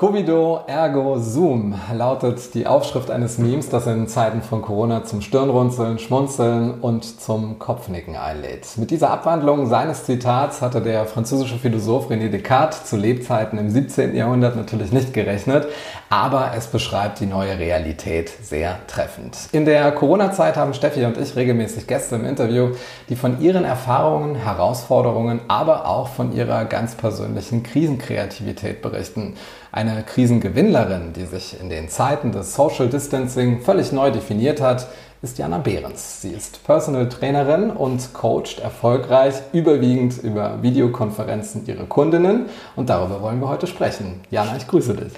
Covido 0.00 0.64
ergo 0.66 1.18
Zoom 1.18 1.74
lautet 1.92 2.54
die 2.54 2.66
Aufschrift 2.66 3.10
eines 3.10 3.36
Memes, 3.36 3.68
das 3.68 3.86
in 3.86 4.08
Zeiten 4.08 4.40
von 4.40 4.62
Corona 4.62 5.04
zum 5.04 5.20
Stirnrunzeln, 5.20 5.98
Schmunzeln 5.98 6.80
und 6.80 7.20
zum 7.20 7.58
Kopfnicken 7.58 8.16
einlädt. 8.16 8.78
Mit 8.78 8.90
dieser 8.90 9.10
Abwandlung 9.10 9.66
seines 9.66 10.04
Zitats 10.04 10.62
hatte 10.62 10.80
der 10.80 11.04
französische 11.04 11.58
Philosoph 11.58 12.08
René 12.08 12.30
Descartes 12.30 12.86
zu 12.86 12.96
Lebzeiten 12.96 13.58
im 13.58 13.68
17. 13.68 14.16
Jahrhundert 14.16 14.56
natürlich 14.56 14.90
nicht 14.90 15.12
gerechnet, 15.12 15.68
aber 16.08 16.52
es 16.56 16.68
beschreibt 16.68 17.20
die 17.20 17.26
neue 17.26 17.58
Realität 17.58 18.30
sehr 18.42 18.78
treffend. 18.86 19.36
In 19.52 19.66
der 19.66 19.92
Corona-Zeit 19.92 20.56
haben 20.56 20.72
Steffi 20.72 21.04
und 21.04 21.18
ich 21.18 21.36
regelmäßig 21.36 21.86
Gäste 21.86 22.14
im 22.14 22.24
Interview, 22.24 22.70
die 23.10 23.16
von 23.16 23.38
ihren 23.42 23.66
Erfahrungen, 23.66 24.34
Herausforderungen, 24.34 25.42
aber 25.48 25.86
auch 25.86 26.08
von 26.08 26.34
ihrer 26.34 26.64
ganz 26.64 26.94
persönlichen 26.94 27.62
Krisenkreativität 27.62 28.80
berichten. 28.80 29.34
Eine 29.72 30.02
Krisengewinnlerin, 30.02 31.12
die 31.12 31.26
sich 31.26 31.60
in 31.60 31.68
den 31.70 31.88
Zeiten 31.88 32.32
des 32.32 32.56
Social 32.56 32.88
Distancing 32.88 33.60
völlig 33.60 33.92
neu 33.92 34.10
definiert 34.10 34.60
hat, 34.60 34.88
ist 35.22 35.38
Jana 35.38 35.58
Behrens. 35.58 36.22
Sie 36.22 36.30
ist 36.30 36.64
Personal 36.64 37.08
Trainerin 37.08 37.70
und 37.70 38.12
coacht 38.12 38.58
erfolgreich 38.58 39.34
überwiegend 39.52 40.18
über 40.24 40.60
Videokonferenzen 40.60 41.66
ihre 41.66 41.84
Kundinnen 41.84 42.46
und 42.74 42.90
darüber 42.90 43.22
wollen 43.22 43.38
wir 43.38 43.48
heute 43.48 43.68
sprechen. 43.68 44.20
Jana, 44.30 44.56
ich 44.56 44.66
grüße 44.66 44.92
dich. 44.94 45.12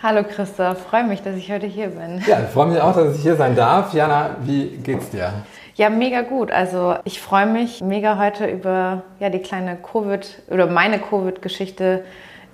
Hallo 0.00 0.22
Christa, 0.22 0.76
freue 0.76 1.02
mich, 1.02 1.22
dass 1.22 1.34
ich 1.34 1.50
heute 1.50 1.66
hier 1.66 1.88
bin. 1.88 2.22
Ja, 2.24 2.38
ich 2.38 2.50
freue 2.50 2.68
mich 2.68 2.80
auch, 2.80 2.94
dass 2.94 3.16
ich 3.16 3.22
hier 3.22 3.34
sein 3.34 3.56
darf. 3.56 3.94
Jana, 3.94 4.36
wie 4.44 4.76
geht's 4.76 5.10
dir? 5.10 5.32
Ja, 5.74 5.90
mega 5.90 6.20
gut. 6.20 6.52
Also 6.52 6.94
ich 7.02 7.20
freue 7.20 7.46
mich 7.46 7.80
mega 7.80 8.16
heute 8.16 8.46
über 8.46 9.02
ja, 9.18 9.28
die 9.28 9.40
kleine 9.40 9.76
Covid 9.76 10.40
oder 10.50 10.68
meine 10.68 11.00
Covid-Geschichte 11.00 12.04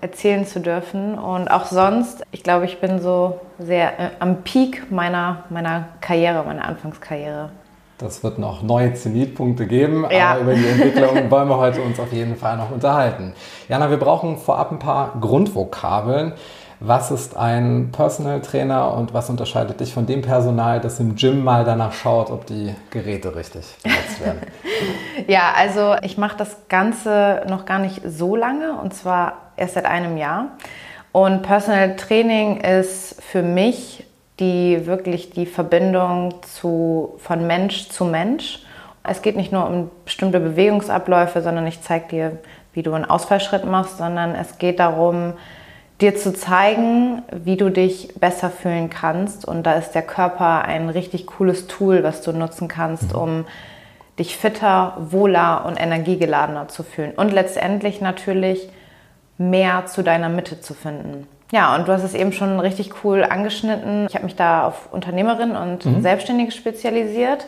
erzählen 0.05 0.47
zu 0.47 0.61
dürfen. 0.61 1.19
Und 1.19 1.49
auch 1.49 1.65
sonst, 1.65 2.23
ich 2.31 2.43
glaube, 2.43 2.67
ich 2.67 2.79
bin 2.79 3.01
so 3.01 3.41
sehr 3.59 3.99
äh, 3.99 4.11
am 4.21 4.43
Peak 4.43 4.93
meiner, 4.93 5.45
meiner 5.49 5.89
Karriere, 6.03 6.45
meiner 6.45 6.67
Anfangskarriere. 6.67 7.49
Das 7.97 8.23
wird 8.23 8.39
noch 8.39 8.63
neue 8.63 8.93
Zenitpunkte 8.93 9.67
geben, 9.67 10.05
ja. 10.11 10.33
aber 10.33 10.41
über 10.41 10.55
die 10.55 10.67
Entwicklung 10.67 11.11
wollen 11.31 11.49
wir 11.49 11.57
heute 11.57 11.81
uns 11.81 11.99
auf 11.99 12.13
jeden 12.13 12.37
Fall 12.37 12.59
noch 12.59 12.71
unterhalten. 12.71 13.33
Jana, 13.69 13.89
wir 13.89 13.97
brauchen 13.97 14.37
vorab 14.37 14.73
ein 14.73 14.79
paar 14.79 15.15
Grundvokabeln. 15.21 16.33
Was 16.81 17.11
ist 17.11 17.35
ein 17.35 17.91
Personal 17.93 18.43
Trainer 18.43 18.93
und 18.95 19.15
was 19.15 19.31
unterscheidet 19.31 19.81
dich 19.81 19.95
von 19.95 20.05
dem 20.05 20.21
Personal, 20.21 20.81
das 20.81 21.01
im 21.01 21.15
Gym 21.15 21.43
mal 21.43 21.65
danach 21.65 21.93
schaut, 21.93 22.31
ob 22.31 22.45
die 22.45 22.75
Geräte 22.91 23.37
richtig 23.37 23.77
benutzt 23.83 24.21
werden? 24.23 24.41
ja, 25.29 25.53
also 25.57 25.95
ich 26.03 26.19
mache 26.19 26.37
das 26.37 26.69
Ganze 26.69 27.43
noch 27.49 27.65
gar 27.65 27.79
nicht 27.79 28.03
so 28.05 28.37
lange 28.37 28.73
und 28.83 28.93
zwar 28.93 29.44
erst 29.57 29.75
seit 29.75 29.87
einem 29.87 30.17
Jahr. 30.17 30.57
Und 31.13 31.43
Personal 31.43 31.97
Training 31.97 32.61
ist 32.61 33.23
für 33.23 33.43
mich 33.43 34.05
die 34.41 34.87
wirklich 34.87 35.31
die 35.31 35.47
Verbindung 35.47 36.35
zu, 36.43 37.15
von 37.19 37.47
Mensch 37.47 37.89
zu 37.89 38.05
Mensch. 38.05 38.61
Es 39.05 39.23
geht 39.23 39.37
nicht 39.37 39.53
nur 39.53 39.67
um 39.67 39.91
bestimmte 40.05 40.41
Bewegungsabläufe, 40.41 41.43
sondern 41.43 41.67
ich 41.67 41.83
zeige 41.83 42.09
dir, 42.09 42.39
wie 42.73 42.83
du 42.83 42.93
einen 42.95 43.05
Ausfallschritt 43.05 43.65
machst, 43.65 43.99
sondern 43.99 44.35
es 44.35 44.59
geht 44.59 44.81
darum, 44.81 45.35
dir 46.01 46.17
zu 46.17 46.33
zeigen, 46.33 47.23
wie 47.31 47.57
du 47.57 47.71
dich 47.71 48.15
besser 48.19 48.51
fühlen 48.51 48.91
kannst. 48.91 49.45
Und 49.45 49.63
da 49.65 49.75
ist 49.75 49.93
der 49.93 50.03
Körper 50.03 50.65
ein 50.65 50.89
richtig 50.89 51.27
cooles 51.27 51.69
Tool, 51.69 52.03
was 52.03 52.23
du 52.23 52.33
nutzen 52.33 52.67
kannst, 52.67 53.13
mhm. 53.15 53.19
um 53.19 53.45
dich 54.19 54.37
fitter, 54.37 54.97
wohler 54.99 55.65
und 55.67 55.81
energiegeladener 55.81 56.69
zu 56.69 56.83
fühlen. 56.83 57.13
Und 57.13 57.33
letztendlich 57.33 58.01
natürlich 58.01 58.69
mehr 59.39 59.87
zu 59.87 60.03
deiner 60.03 60.29
Mitte 60.29 60.61
zu 60.61 60.75
finden. 60.75 61.27
Ja, 61.53 61.75
und 61.77 61.87
du 61.87 61.93
hast 61.93 62.03
es 62.03 62.15
eben 62.15 62.33
schon 62.33 62.59
richtig 62.59 63.05
cool 63.05 63.23
angeschnitten. 63.23 64.07
Ich 64.09 64.15
habe 64.15 64.25
mich 64.25 64.37
da 64.37 64.67
auf 64.67 64.93
Unternehmerin 64.93 65.57
und 65.57 65.85
mhm. 65.85 66.03
Selbstständige 66.03 66.51
spezialisiert. 66.51 67.47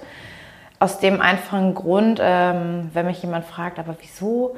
Aus 0.78 0.98
dem 0.98 1.20
einfachen 1.20 1.74
Grund, 1.74 2.20
ähm, 2.22 2.90
wenn 2.92 3.06
mich 3.06 3.22
jemand 3.22 3.46
fragt, 3.46 3.78
aber 3.78 3.96
wieso? 4.00 4.56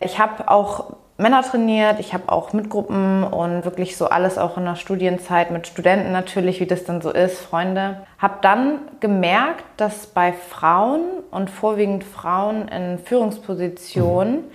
Ich 0.00 0.18
habe 0.18 0.48
auch 0.48 0.92
Männer 1.16 1.42
trainiert, 1.42 2.00
ich 2.00 2.12
habe 2.12 2.30
auch 2.30 2.52
mit 2.52 2.68
Gruppen 2.68 3.24
und 3.24 3.64
wirklich 3.64 3.96
so 3.96 4.06
alles 4.06 4.36
auch 4.36 4.58
in 4.58 4.64
der 4.64 4.76
Studienzeit 4.76 5.50
mit 5.50 5.66
Studenten 5.66 6.12
natürlich, 6.12 6.60
wie 6.60 6.66
das 6.66 6.84
dann 6.84 7.00
so 7.00 7.10
ist, 7.10 7.40
Freunde. 7.40 8.02
Habe 8.18 8.34
dann 8.42 8.80
gemerkt, 9.00 9.64
dass 9.76 10.06
bei 10.06 10.32
Frauen 10.32 11.02
und 11.30 11.50
vorwiegend 11.50 12.04
Frauen 12.04 12.68
in 12.68 12.98
Führungspositionen, 12.98 14.34
mhm 14.34 14.50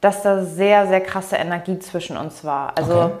dass 0.00 0.22
da 0.22 0.44
sehr, 0.44 0.86
sehr 0.86 1.00
krasse 1.00 1.36
Energie 1.36 1.78
zwischen 1.78 2.16
uns 2.16 2.44
war. 2.44 2.72
Also 2.76 3.00
okay. 3.00 3.12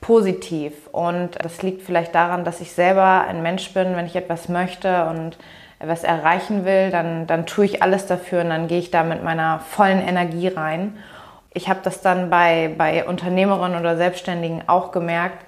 positiv. 0.00 0.72
Und 0.92 1.30
das 1.42 1.62
liegt 1.62 1.82
vielleicht 1.82 2.14
daran, 2.14 2.44
dass 2.44 2.60
ich 2.60 2.72
selber 2.72 3.24
ein 3.28 3.42
Mensch 3.42 3.72
bin, 3.74 3.96
wenn 3.96 4.06
ich 4.06 4.16
etwas 4.16 4.48
möchte 4.48 5.06
und 5.06 5.36
etwas 5.78 6.04
erreichen 6.04 6.64
will, 6.64 6.90
dann, 6.90 7.26
dann 7.26 7.44
tue 7.44 7.66
ich 7.66 7.82
alles 7.82 8.06
dafür 8.06 8.40
und 8.40 8.48
dann 8.48 8.66
gehe 8.66 8.78
ich 8.78 8.90
da 8.90 9.02
mit 9.02 9.22
meiner 9.22 9.60
vollen 9.60 10.00
Energie 10.00 10.48
rein. 10.48 10.96
Ich 11.52 11.68
habe 11.68 11.80
das 11.82 12.00
dann 12.00 12.30
bei, 12.30 12.74
bei 12.76 13.06
Unternehmerinnen 13.06 13.78
oder 13.78 13.96
Selbstständigen 13.96 14.62
auch 14.68 14.90
gemerkt, 14.90 15.44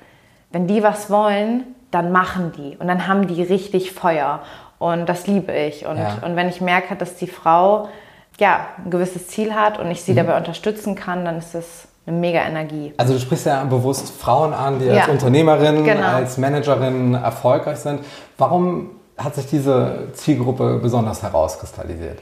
wenn 0.51 0.67
die 0.67 0.83
was 0.83 1.11
wollen, 1.11 1.65
dann 1.91 2.13
machen 2.13 2.53
die 2.57 2.77
und 2.77 2.89
dann 2.89 3.07
haben 3.07 3.27
die 3.27 3.43
richtig 3.43 3.93
Feuer 3.93 4.41
und 4.79 5.09
das 5.09 5.27
liebe 5.27 5.53
ich. 5.53 5.87
Und, 5.87 5.99
ja. 5.99 6.19
und 6.23 6.37
wenn 6.37 6.49
ich 6.49 6.61
merke, 6.61 6.95
dass 6.97 7.17
die 7.17 7.27
Frau 7.27 7.89
ja, 8.39 8.67
ein 8.85 8.91
gewisses 8.91 9.29
Ziel 9.29 9.55
hat 9.55 9.79
und 9.79 9.91
ich 9.91 10.03
sie 10.03 10.13
mhm. 10.13 10.17
dabei 10.17 10.37
unterstützen 10.37 10.95
kann, 10.95 11.25
dann 11.25 11.39
ist 11.39 11.55
das 11.55 11.89
eine 12.07 12.17
mega 12.17 12.41
Energie. 12.41 12.95
Also 12.97 13.15
du 13.15 13.21
sprichst 13.21 13.47
ja 13.47 13.65
bewusst 13.65 14.11
Frauen 14.11 14.55
an, 14.55 14.79
die 14.79 14.87
ja. 14.87 15.03
als 15.03 15.09
Unternehmerin, 15.09 15.85
genau. 15.85 16.07
als 16.07 16.39
Managerin 16.39 17.15
erfolgreich 17.15 17.79
sind. 17.79 18.01
Warum 18.39 18.91
hat 19.17 19.35
sich 19.35 19.47
diese 19.47 20.09
Zielgruppe 20.15 20.79
besonders 20.81 21.23
herauskristallisiert? 21.23 22.21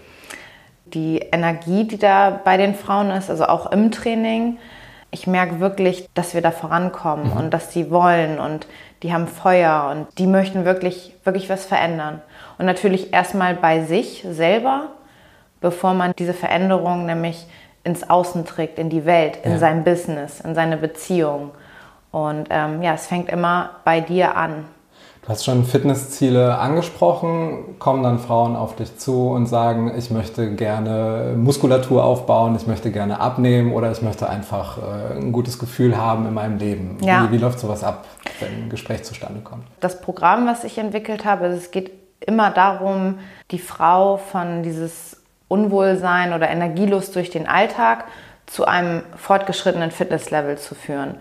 Die 0.87 1.19
Energie, 1.19 1.85
die 1.85 1.99
da 1.99 2.41
bei 2.43 2.57
den 2.57 2.75
Frauen 2.75 3.11
ist, 3.11 3.29
also 3.29 3.45
auch 3.47 3.71
im 3.71 3.91
Training, 3.91 4.59
ich 5.11 5.27
merke 5.27 5.61
wirklich, 5.61 6.09
dass 6.15 6.35
wir 6.35 6.43
da 6.43 6.51
vorankommen 6.51 7.33
mhm. 7.33 7.37
und 7.37 7.51
dass 7.55 7.73
sie 7.73 7.91
wollen 7.91 8.39
und 8.39 8.67
die 9.03 9.13
haben 9.13 9.29
Feuer 9.29 9.93
und 9.95 10.07
die 10.19 10.27
möchten 10.27 10.65
wirklich, 10.65 11.15
wirklich 11.25 11.51
was 11.51 11.65
verändern. 11.65 12.23
Und 12.59 12.67
natürlich 12.67 13.13
erstmal 13.13 13.55
bei 13.55 13.85
sich 13.85 14.25
selber 14.29 14.89
bevor 15.61 15.95
man 15.95 16.13
diese 16.19 16.35
Veränderung 16.35 17.07
nämlich 17.07 17.47
ins 17.85 18.09
Außen 18.09 18.45
trägt, 18.45 18.79
in 18.79 18.91
die 18.91 19.05
Welt, 19.05 19.39
in 19.45 19.53
ja. 19.53 19.59
sein 19.59 19.85
Business, 19.85 20.41
in 20.41 20.55
seine 20.55 20.77
Beziehung. 20.77 21.53
Und 22.11 22.49
ähm, 22.51 22.83
ja, 22.83 22.95
es 22.95 23.07
fängt 23.07 23.29
immer 23.29 23.71
bei 23.85 24.01
dir 24.01 24.37
an. 24.37 24.65
Du 25.27 25.33
hast 25.33 25.45
schon 25.45 25.65
Fitnessziele 25.65 26.57
angesprochen. 26.57 27.79
Kommen 27.81 28.05
dann 28.05 28.21
Frauen 28.21 28.55
auf 28.55 28.77
dich 28.77 28.97
zu 28.97 29.29
und 29.31 29.47
sagen, 29.47 29.93
ich 29.99 30.13
möchte 30.13 30.55
gerne 30.55 31.35
Muskulatur 31.37 32.05
aufbauen, 32.05 32.55
ich 32.55 32.69
möchte 32.69 32.93
gerne 32.93 33.19
abnehmen 33.19 33.73
oder 33.73 33.91
ich 33.91 34.03
möchte 34.03 34.31
einfach 34.31 34.79
äh, 34.79 35.17
ein 35.17 35.33
gutes 35.33 35.59
Gefühl 35.59 35.97
haben 35.97 36.29
in 36.29 36.35
meinem 36.35 36.59
Leben. 36.59 36.99
Ja. 37.03 37.25
Wie, 37.25 37.33
wie 37.33 37.39
läuft 37.39 37.59
sowas 37.59 37.83
ab, 37.83 38.05
wenn 38.39 38.65
ein 38.65 38.71
Gespräch 38.71 39.03
zustande 39.03 39.41
kommt? 39.41 39.65
Das 39.81 40.01
Programm, 40.01 40.47
was 40.47 40.63
ich 40.63 40.79
entwickelt 40.79 41.25
habe, 41.25 41.47
es 41.47 41.73
geht 41.73 41.91
immer 42.21 42.51
darum, 42.51 43.19
die 43.51 43.59
Frau 43.59 44.19
von 44.19 44.63
dieses 44.63 45.26
Unwohlsein 45.49 46.33
oder 46.33 46.49
Energielust 46.49 47.15
durch 47.15 47.31
den 47.31 47.49
Alltag 47.49 48.05
zu 48.47 48.65
einem 48.65 49.03
fortgeschrittenen 49.17 49.91
Fitnesslevel 49.91 50.59
zu 50.59 50.75
führen. 50.75 51.17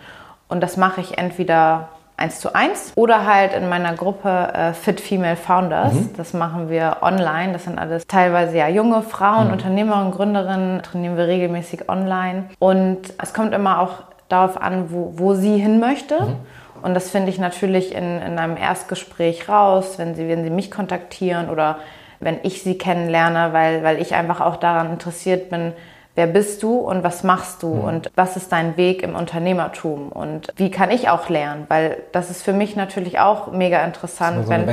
Und 0.47 0.61
das 0.61 0.77
mache 0.77 1.01
ich 1.01 1.17
entweder 1.17 1.89
eins 2.17 2.39
zu 2.39 2.55
eins 2.55 2.93
oder 2.95 3.25
halt 3.25 3.53
in 3.53 3.67
meiner 3.67 3.93
Gruppe 3.93 4.29
äh, 4.53 4.73
Fit 4.73 5.01
Female 5.01 5.35
Founders. 5.35 5.93
Mhm. 5.93 6.09
Das 6.15 6.33
machen 6.33 6.69
wir 6.69 6.97
online. 7.01 7.53
Das 7.53 7.65
sind 7.65 7.77
alles 7.77 8.07
teilweise 8.07 8.57
ja 8.57 8.67
junge 8.69 9.01
Frauen, 9.01 9.47
mhm. 9.47 9.53
Unternehmerinnen, 9.53 10.11
Gründerinnen, 10.11 10.81
trainieren 10.81 11.17
wir 11.17 11.27
regelmäßig 11.27 11.89
online. 11.89 12.45
Und 12.59 13.13
es 13.21 13.33
kommt 13.33 13.53
immer 13.53 13.81
auch 13.81 14.03
darauf 14.29 14.61
an, 14.61 14.91
wo, 14.91 15.13
wo 15.17 15.33
sie 15.33 15.57
hin 15.57 15.79
möchte. 15.79 16.21
Mhm. 16.21 16.35
Und 16.83 16.93
das 16.93 17.09
finde 17.09 17.31
ich 17.31 17.39
natürlich 17.39 17.93
in, 17.93 18.21
in 18.21 18.37
einem 18.37 18.57
Erstgespräch 18.57 19.49
raus, 19.49 19.97
wenn 19.97 20.15
sie, 20.15 20.29
wenn 20.29 20.43
sie 20.43 20.51
mich 20.51 20.69
kontaktieren 20.71 21.49
oder 21.49 21.77
wenn 22.25 22.39
ich 22.43 22.63
sie 22.63 22.77
kennenlerne, 22.77 23.53
weil, 23.53 23.83
weil 23.83 24.01
ich 24.01 24.15
einfach 24.15 24.41
auch 24.41 24.57
daran 24.57 24.89
interessiert 24.89 25.49
bin, 25.51 25.73
wer 26.15 26.27
bist 26.27 26.63
du 26.63 26.77
und 26.77 27.03
was 27.03 27.23
machst 27.23 27.61
du 27.61 27.75
mhm. 27.75 27.83
und 27.83 28.11
was 28.15 28.35
ist 28.35 28.51
dein 28.51 28.77
Weg 28.77 29.03
im 29.03 29.15
Unternehmertum 29.15 30.09
und 30.09 30.47
wie 30.55 30.71
kann 30.71 30.89
ich 30.89 31.07
auch 31.07 31.29
lernen, 31.29 31.65
weil 31.67 31.97
das 32.13 32.31
ist 32.31 32.41
für 32.41 32.53
mich 32.53 32.75
natürlich 32.75 33.19
auch 33.19 33.51
mega 33.51 33.83
interessant, 33.85 34.45
so 34.45 34.49
wenn 34.49 34.65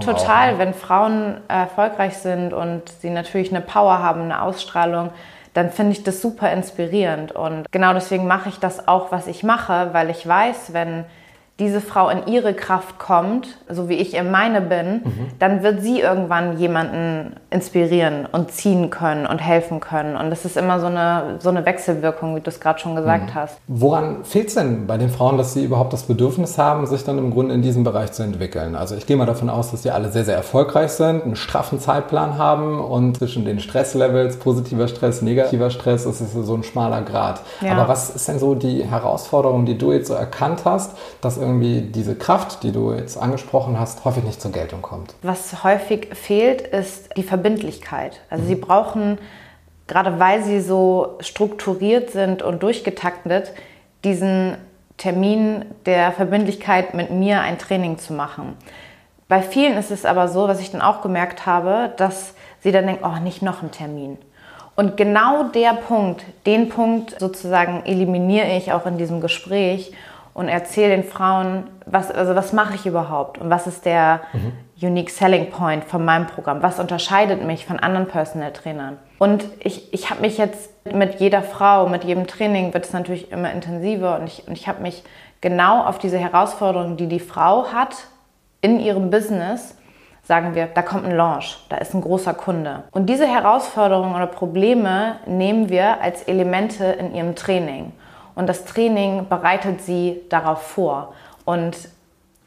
total, 0.00 0.48
auch, 0.48 0.52
ne? 0.52 0.58
wenn 0.58 0.74
Frauen 0.74 1.36
erfolgreich 1.48 2.16
sind 2.16 2.52
und 2.52 2.82
sie 3.00 3.10
natürlich 3.10 3.50
eine 3.50 3.60
Power 3.60 3.98
haben, 3.98 4.22
eine 4.22 4.40
Ausstrahlung, 4.40 5.10
dann 5.52 5.70
finde 5.70 5.92
ich 5.92 6.04
das 6.04 6.22
super 6.22 6.50
inspirierend 6.52 7.32
und 7.32 7.70
genau 7.70 7.92
deswegen 7.92 8.26
mache 8.26 8.48
ich 8.48 8.58
das 8.60 8.88
auch, 8.88 9.12
was 9.12 9.26
ich 9.26 9.42
mache, 9.42 9.90
weil 9.92 10.10
ich 10.10 10.26
weiß, 10.26 10.72
wenn 10.72 11.04
diese 11.60 11.80
Frau 11.80 12.08
in 12.08 12.26
ihre 12.26 12.52
Kraft 12.52 12.98
kommt, 12.98 13.46
so 13.68 13.88
wie 13.88 13.94
ich 13.94 14.14
in 14.14 14.32
meine 14.32 14.60
bin, 14.60 15.02
mhm. 15.04 15.28
dann 15.38 15.62
wird 15.62 15.82
sie 15.82 16.00
irgendwann 16.00 16.58
jemanden 16.58 17.36
inspirieren 17.48 18.26
und 18.30 18.50
ziehen 18.50 18.90
können 18.90 19.24
und 19.24 19.38
helfen 19.38 19.78
können. 19.78 20.16
Und 20.16 20.30
das 20.30 20.44
ist 20.44 20.56
immer 20.56 20.80
so 20.80 20.86
eine, 20.86 21.36
so 21.38 21.50
eine 21.50 21.64
Wechselwirkung, 21.64 22.34
wie 22.34 22.40
du 22.40 22.50
es 22.50 22.58
gerade 22.58 22.80
schon 22.80 22.96
gesagt 22.96 23.30
mhm. 23.30 23.34
hast. 23.36 23.58
Woran 23.68 24.24
fehlt 24.24 24.48
es 24.48 24.54
denn 24.54 24.88
bei 24.88 24.98
den 24.98 25.10
Frauen, 25.10 25.38
dass 25.38 25.52
sie 25.52 25.64
überhaupt 25.64 25.92
das 25.92 26.02
Bedürfnis 26.02 26.58
haben, 26.58 26.88
sich 26.88 27.04
dann 27.04 27.18
im 27.18 27.30
Grunde 27.30 27.54
in 27.54 27.62
diesem 27.62 27.84
Bereich 27.84 28.10
zu 28.10 28.24
entwickeln? 28.24 28.74
Also 28.74 28.96
ich 28.96 29.06
gehe 29.06 29.16
mal 29.16 29.26
davon 29.26 29.48
aus, 29.48 29.70
dass 29.70 29.82
die 29.82 29.92
alle 29.92 30.10
sehr, 30.10 30.24
sehr 30.24 30.34
erfolgreich 30.34 30.90
sind, 30.90 31.22
einen 31.22 31.36
straffen 31.36 31.78
Zeitplan 31.78 32.36
haben 32.36 32.80
und 32.80 33.18
zwischen 33.18 33.44
den 33.44 33.60
Stresslevels, 33.60 34.38
positiver 34.38 34.88
Stress, 34.88 35.22
negativer 35.22 35.70
Stress, 35.70 36.04
ist 36.04 36.20
es 36.20 36.32
so 36.32 36.54
ein 36.54 36.64
schmaler 36.64 37.02
Grad. 37.02 37.42
Ja. 37.60 37.74
Aber 37.74 37.86
was 37.86 38.10
ist 38.10 38.26
denn 38.26 38.40
so 38.40 38.56
die 38.56 38.84
Herausforderung, 38.84 39.66
die 39.66 39.78
du 39.78 39.92
jetzt 39.92 40.08
so 40.08 40.14
erkannt 40.14 40.62
hast, 40.64 40.96
dass 41.20 41.43
irgendwie 41.44 41.80
diese 41.82 42.14
Kraft, 42.16 42.62
die 42.62 42.72
du 42.72 42.92
jetzt 42.92 43.16
angesprochen 43.16 43.78
hast, 43.78 44.04
häufig 44.04 44.24
nicht 44.24 44.40
zur 44.40 44.52
Geltung 44.52 44.82
kommt. 44.82 45.14
Was 45.22 45.62
häufig 45.64 46.14
fehlt, 46.14 46.62
ist 46.62 47.16
die 47.16 47.22
Verbindlichkeit. 47.22 48.20
Also 48.30 48.44
mhm. 48.44 48.48
sie 48.48 48.54
brauchen, 48.56 49.18
gerade 49.86 50.18
weil 50.18 50.42
sie 50.42 50.60
so 50.60 51.16
strukturiert 51.20 52.10
sind 52.10 52.42
und 52.42 52.62
durchgetaktet, 52.62 53.52
diesen 54.04 54.56
Termin 54.96 55.64
der 55.86 56.12
Verbindlichkeit 56.12 56.94
mit 56.94 57.10
mir 57.10 57.40
ein 57.40 57.58
Training 57.58 57.98
zu 57.98 58.12
machen. 58.12 58.56
Bei 59.28 59.42
vielen 59.42 59.76
ist 59.76 59.90
es 59.90 60.04
aber 60.04 60.28
so, 60.28 60.48
was 60.48 60.60
ich 60.60 60.70
dann 60.70 60.82
auch 60.82 61.02
gemerkt 61.02 61.46
habe, 61.46 61.92
dass 61.96 62.34
sie 62.60 62.72
dann 62.72 62.86
denken, 62.86 63.04
oh, 63.04 63.20
nicht 63.22 63.42
noch 63.42 63.62
ein 63.62 63.70
Termin. 63.70 64.18
Und 64.76 64.96
genau 64.96 65.44
der 65.44 65.74
Punkt, 65.74 66.24
den 66.46 66.68
Punkt 66.68 67.16
sozusagen 67.18 67.84
eliminiere 67.84 68.56
ich 68.56 68.72
auch 68.72 68.86
in 68.86 68.98
diesem 68.98 69.20
Gespräch 69.20 69.92
und 70.34 70.48
erzähle 70.48 70.96
den 70.96 71.04
Frauen, 71.04 71.68
was, 71.86 72.10
also 72.10 72.34
was 72.34 72.52
mache 72.52 72.74
ich 72.74 72.86
überhaupt 72.86 73.38
und 73.38 73.48
was 73.48 73.66
ist 73.66 73.86
der 73.86 74.20
mhm. 74.32 74.52
Unique 74.82 75.10
Selling 75.10 75.50
Point 75.50 75.84
von 75.84 76.04
meinem 76.04 76.26
Programm, 76.26 76.62
was 76.62 76.80
unterscheidet 76.80 77.42
mich 77.44 77.64
von 77.64 77.78
anderen 77.78 78.08
Personal 78.08 78.52
Trainern. 78.52 78.98
Und 79.18 79.46
ich, 79.60 79.94
ich 79.94 80.10
habe 80.10 80.20
mich 80.20 80.36
jetzt 80.36 80.70
mit 80.92 81.20
jeder 81.20 81.42
Frau, 81.42 81.88
mit 81.88 82.04
jedem 82.04 82.26
Training 82.26 82.74
wird 82.74 82.84
es 82.84 82.92
natürlich 82.92 83.30
immer 83.30 83.52
intensiver 83.52 84.18
und 84.18 84.26
ich, 84.26 84.46
und 84.48 84.58
ich 84.58 84.68
habe 84.68 84.82
mich 84.82 85.04
genau 85.40 85.84
auf 85.84 85.98
diese 85.98 86.18
Herausforderungen, 86.18 86.96
die 86.96 87.06
die 87.06 87.20
Frau 87.20 87.72
hat 87.72 87.94
in 88.60 88.80
ihrem 88.80 89.10
Business, 89.10 89.76
sagen 90.24 90.56
wir, 90.56 90.66
da 90.66 90.82
kommt 90.82 91.04
ein 91.04 91.14
Launch, 91.14 91.58
da 91.68 91.76
ist 91.76 91.94
ein 91.94 92.00
großer 92.00 92.34
Kunde. 92.34 92.82
Und 92.90 93.06
diese 93.06 93.26
Herausforderungen 93.26 94.16
oder 94.16 94.26
Probleme 94.26 95.16
nehmen 95.26 95.68
wir 95.68 96.00
als 96.00 96.22
Elemente 96.22 96.84
in 96.84 97.14
ihrem 97.14 97.36
Training 97.36 97.92
und 98.34 98.48
das 98.48 98.64
Training 98.64 99.28
bereitet 99.28 99.82
sie 99.82 100.22
darauf 100.28 100.62
vor. 100.62 101.14
Und 101.44 101.76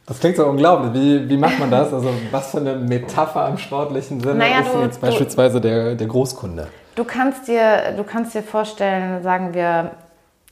das 0.07 0.22
klingt 0.22 0.38
so 0.38 0.45
unglaublich. 0.45 0.94
Wie, 0.94 1.30
wie 1.30 1.38
macht 1.38 1.60
man 1.60 1.69
das? 1.69 1.94
Also 1.94 2.10
was 2.31 2.51
für 2.51 2.57
eine 2.57 2.75
Metapher 2.75 3.48
im 3.50 3.57
sportlichen 3.57 4.22
Sinne 4.22 4.36
naja, 4.36 4.62
ist 4.62 4.74
du, 4.74 4.80
jetzt 4.80 5.01
beispielsweise 5.01 5.60
du, 5.60 5.68
der, 5.68 5.95
der 5.95 6.07
Großkunde? 6.07 6.68
Du 6.95 7.04
kannst, 7.04 7.48
dir, 7.48 7.94
du 7.95 8.04
kannst 8.04 8.34
dir 8.34 8.42
vorstellen, 8.42 9.22
sagen 9.22 9.54
wir, 9.54 9.92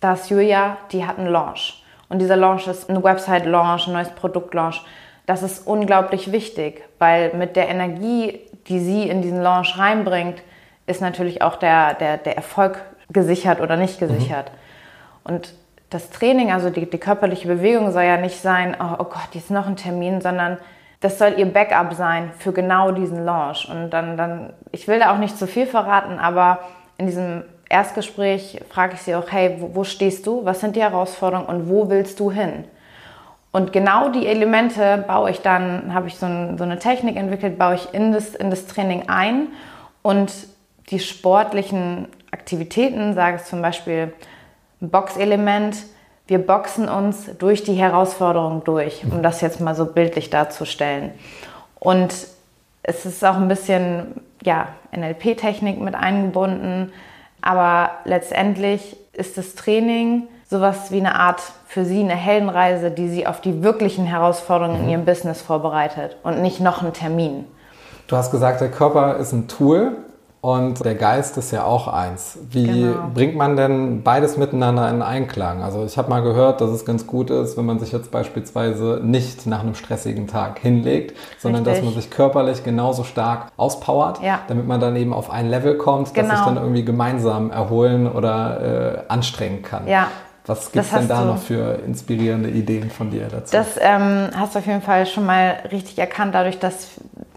dass 0.02 0.30
Julia, 0.30 0.78
die 0.92 1.06
hat 1.06 1.18
einen 1.18 1.30
Launch. 1.30 1.84
Und 2.10 2.20
dieser 2.20 2.36
Launch 2.36 2.68
ist 2.68 2.90
ein 2.90 3.02
Website-Launch, 3.02 3.88
ein 3.88 3.94
neues 3.94 4.10
Produkt-Launch. 4.10 4.84
Das 5.26 5.42
ist 5.42 5.66
unglaublich 5.66 6.32
wichtig, 6.32 6.84
weil 7.00 7.34
mit 7.34 7.56
der 7.56 7.70
Energie, 7.70 8.42
die 8.68 8.80
sie 8.80 9.10
in 9.10 9.22
diesen 9.22 9.42
Launch 9.42 9.78
reinbringt, 9.78 10.44
ist 10.86 11.02
natürlich 11.02 11.42
auch 11.42 11.56
der, 11.56 11.96
der, 11.96 12.18
der 12.18 12.36
Erfolg 12.36 12.84
gesichert 13.10 13.62
oder 13.62 13.78
nicht 13.78 14.00
gesichert. 14.00 14.52
Mhm. 14.52 14.64
Und 15.25 15.54
das 15.89 16.10
Training, 16.10 16.51
also 16.51 16.69
die, 16.69 16.89
die 16.89 16.98
körperliche 16.98 17.48
Bewegung 17.48 17.92
soll 17.92 18.04
ja 18.04 18.18
nicht 18.18 18.42
sein, 18.42 18.77
oh, 18.80 18.95
oh 19.00 19.04
Gott, 19.04 19.30
jetzt 19.33 19.51
noch 19.51 19.68
ein 19.68 19.75
Termin, 19.75 20.22
sondern 20.22 20.57
das 21.01 21.19
soll 21.19 21.33
ihr 21.38 21.45
Backup 21.45 21.94
sein 21.94 22.31
für 22.38 22.54
genau 22.54 22.92
diesen 22.92 23.25
Launch. 23.25 23.68
Und 23.69 23.89
dann, 23.89 24.18
dann, 24.18 24.54
ich 24.72 24.88
will 24.88 25.00
da 25.00 25.13
auch 25.13 25.18
nicht 25.18 25.38
zu 25.38 25.48
viel 25.48 25.68
verraten, 25.68 26.19
aber 26.19 26.60
in 26.98 27.07
diesem 27.07 27.44
Erstgespräch 27.69 28.62
frage 28.69 28.94
ich 28.94 29.01
sie 29.01 29.16
auch, 29.16 29.31
hey, 29.31 29.57
wo, 29.60 29.75
wo 29.75 29.83
stehst 29.83 30.25
du? 30.27 30.45
Was 30.45 30.62
sind 30.62 30.75
die 30.75 30.81
Herausforderungen 30.81 31.48
und 31.48 31.69
wo 31.69 31.89
willst 31.89 32.19
du 32.19 32.31
hin? 32.31 32.66
Und 33.51 33.72
genau 33.72 34.10
die 34.10 34.27
Elemente 34.27 35.04
baue 35.07 35.31
ich 35.31 35.42
dann, 35.42 35.94
habe 35.94 36.07
ich 36.07 36.18
so, 36.18 36.25
ein, 36.25 36.57
so, 36.57 36.63
eine 36.63 36.77
Technik 36.77 37.16
entwickelt, 37.16 37.57
baue 37.57 37.75
ich 37.75 37.94
in 37.94 38.12
das, 38.12 38.36
in 38.36 38.50
das 38.50 38.68
Training 38.68 39.07
ein. 39.07 39.48
Und 40.01 40.31
die 40.89 41.00
sportlichen 41.00 42.10
Aktivitäten, 42.31 43.13
sage 43.13 43.38
ich 43.38 43.44
zum 43.44 43.62
Beispiel, 43.62 44.13
Boxelement. 44.81 45.77
Wir 46.27 46.39
boxen 46.39 46.89
uns 46.89 47.30
durch 47.38 47.63
die 47.63 47.75
Herausforderung 47.75 48.63
durch, 48.63 49.04
um 49.10 49.22
das 49.22 49.42
jetzt 49.42 49.60
mal 49.60 49.75
so 49.75 49.86
bildlich 49.86 50.30
darzustellen. 50.30 51.12
Und 51.80 52.13
es 52.81 53.06
ist 53.06 53.24
auch 53.24 53.36
ein 53.36 53.48
bisschen 53.48 54.22
ja, 54.44 54.69
NLP-Technik 54.95 55.80
mit 55.80 55.95
eingebunden, 55.95 56.92
aber 57.42 57.92
letztendlich 58.06 58.98
ist 59.13 59.38
das 59.38 59.56
Training 59.56 60.24
sowas 60.48 60.92
wie 60.92 61.00
eine 61.00 61.16
Art 61.16 61.42
für 61.68 61.86
sie 61.86 62.00
eine 62.00 62.16
Heldenreise, 62.16 62.92
die 62.92 63.10
sie 63.10 63.27
auf 63.27 63.42
die 63.42 63.63
wirklichen 63.63 64.06
Herausforderungen 64.06 64.83
in 64.83 64.89
ihrem 64.89 65.06
Business 65.06 65.42
vorbereitet 65.42 66.18
und 66.24 66.42
nicht 66.42 66.60
noch 66.60 66.81
ein 66.81 66.94
Termin. 66.94 67.45
Du 68.07 68.16
hast 68.16 68.31
gesagt, 68.31 68.62
der 68.62 68.69
Körper 68.69 69.18
ist 69.18 69.31
ein 69.31 69.48
Tool, 69.48 69.98
und 70.45 70.86
der 70.86 70.94
Geist 70.94 71.38
ist 71.38 71.50
ja 71.50 71.63
auch 71.63 71.88
eins. 71.88 72.38
Wie 72.51 72.68
genau. 72.68 73.09
bringt 73.12 73.36
man 73.36 73.57
denn 73.57 74.03
beides 74.03 74.38
miteinander 74.38 74.88
in 74.92 75.01
Einklang? 75.01 75.63
Also 75.63 75.83
ich 75.86 75.97
habe 75.97 76.12
mal 76.12 76.21
gehört, 76.21 76.62
dass 76.62 76.69
es 76.69 76.86
ganz 76.86 77.07
gut 77.07 77.31
ist, 77.31 77.57
wenn 77.57 77.65
man 77.65 77.80
sich 77.80 77.92
jetzt 77.92 78.12
beispielsweise 78.12 79.00
nicht 79.01 79.47
nach 79.47 79.62
einem 79.62 79.74
stressigen 79.74 80.27
Tag 80.27 80.59
hinlegt, 80.59 81.18
sondern 81.39 81.63
Richtig. 81.63 81.83
dass 81.83 81.86
man 81.86 82.00
sich 82.00 82.12
körperlich 82.12 82.63
genauso 82.63 83.03
stark 83.03 83.47
auspowert, 83.57 84.21
ja. 84.21 84.42
damit 84.47 84.68
man 84.68 84.80
dann 84.80 84.95
eben 84.95 85.13
auf 85.13 85.31
ein 85.31 85.50
Level 85.50 85.80
kommt, 85.80 86.13
genau. 86.13 86.30
das 86.30 86.38
sich 86.38 86.45
dann 86.45 86.57
irgendwie 86.57 86.86
gemeinsam 86.86 87.50
erholen 87.50 88.07
oder 88.07 89.01
äh, 89.07 89.12
anstrengen 89.12 89.63
kann. 89.63 89.88
Ja. 89.88 90.09
Was 90.45 90.71
gibt 90.71 90.86
es 90.86 90.91
denn 90.91 91.07
da 91.07 91.25
noch 91.25 91.39
für 91.39 91.80
inspirierende 91.88 92.50
Ideen 92.50 92.91
von 92.91 93.09
dir 93.09 93.30
dazu? 93.31 93.51
Das 93.51 93.80
ähm, 93.81 94.30
hast 94.36 94.53
du 94.53 94.59
auf 94.59 94.68
jeden 94.68 94.83
Fall 94.83 95.07
schon 95.07 95.25
mal 95.25 95.57
richtig 95.71 95.98
erkannt, 95.98 96.36
dadurch, 96.36 96.59
dass 96.59 96.89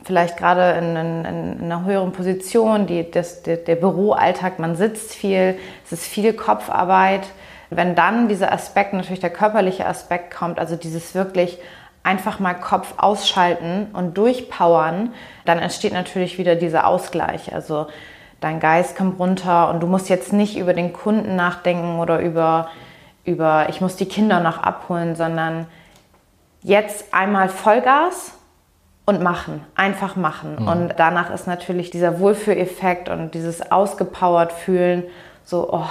vielleicht 0.04 0.36
gerade 0.36 0.78
in, 0.78 0.96
in, 0.96 1.24
in, 1.24 1.64
einer 1.64 1.84
höheren 1.84 2.12
Position, 2.12 2.86
die, 2.86 3.10
das, 3.10 3.42
der, 3.42 3.56
der 3.56 3.76
Büroalltag, 3.76 4.58
man 4.58 4.76
sitzt 4.76 5.14
viel, 5.14 5.58
es 5.84 5.92
ist 5.92 6.06
viel 6.06 6.32
Kopfarbeit. 6.32 7.22
Wenn 7.70 7.94
dann 7.94 8.28
dieser 8.28 8.52
Aspekt, 8.52 8.94
natürlich 8.94 9.20
der 9.20 9.30
körperliche 9.30 9.86
Aspekt 9.86 10.34
kommt, 10.34 10.58
also 10.58 10.76
dieses 10.76 11.14
wirklich 11.14 11.58
einfach 12.02 12.38
mal 12.38 12.54
Kopf 12.54 12.94
ausschalten 12.96 13.88
und 13.92 14.16
durchpowern, 14.16 15.12
dann 15.44 15.58
entsteht 15.58 15.92
natürlich 15.92 16.38
wieder 16.38 16.56
dieser 16.56 16.86
Ausgleich. 16.86 17.54
Also 17.54 17.88
dein 18.40 18.60
Geist 18.60 18.96
kommt 18.96 19.18
runter 19.18 19.68
und 19.68 19.80
du 19.80 19.86
musst 19.86 20.08
jetzt 20.08 20.32
nicht 20.32 20.56
über 20.56 20.72
den 20.72 20.92
Kunden 20.92 21.36
nachdenken 21.36 21.98
oder 21.98 22.20
über, 22.20 22.68
über 23.24 23.66
ich 23.68 23.80
muss 23.80 23.96
die 23.96 24.06
Kinder 24.06 24.40
noch 24.40 24.62
abholen, 24.62 25.16
sondern 25.16 25.66
jetzt 26.62 27.12
einmal 27.12 27.50
Vollgas 27.50 28.37
und 29.08 29.22
machen, 29.22 29.64
einfach 29.74 30.16
machen. 30.16 30.56
Mhm. 30.60 30.68
Und 30.68 30.94
danach 30.98 31.30
ist 31.30 31.46
natürlich 31.46 31.90
dieser 31.90 32.20
Wohlfühleffekt 32.20 33.08
und 33.08 33.32
dieses 33.32 33.72
ausgepowert 33.72 34.52
fühlen 34.52 35.04
so, 35.46 35.66
oh, 35.72 35.86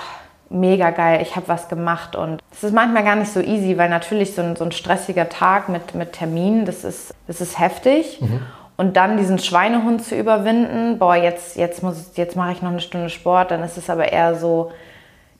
mega 0.52 0.92
geil, 0.92 1.20
ich 1.24 1.36
habe 1.36 1.48
was 1.48 1.68
gemacht. 1.68 2.16
Und 2.16 2.44
es 2.52 2.64
ist 2.64 2.76
manchmal 2.76 3.04
gar 3.04 3.16
nicht 3.16 3.34
so 3.34 3.40
easy, 3.40 3.76
weil 3.80 3.90
natürlich 3.90 4.36
so 4.36 4.44
ein, 4.44 4.56
so 4.56 4.66
ein 4.66 4.72
stressiger 4.72 5.30
Tag 5.30 5.68
mit, 5.68 5.96
mit 5.96 6.14
Terminen, 6.14 6.66
das 6.66 6.84
ist, 6.84 7.12
das 7.26 7.42
ist 7.42 7.58
heftig. 7.58 8.22
Mhm. 8.22 8.42
Und 8.76 8.98
dann 8.98 9.18
diesen 9.18 9.40
Schweinehund 9.40 10.04
zu 10.04 10.16
überwinden, 10.16 11.00
boah, 11.00 11.16
jetzt, 11.16 11.56
jetzt, 11.56 11.82
jetzt 12.18 12.36
mache 12.36 12.52
ich 12.52 12.62
noch 12.62 12.70
eine 12.70 12.82
Stunde 12.82 13.10
Sport, 13.10 13.50
dann 13.50 13.64
ist 13.64 13.78
es 13.78 13.90
aber 13.90 14.12
eher 14.12 14.36
so 14.36 14.72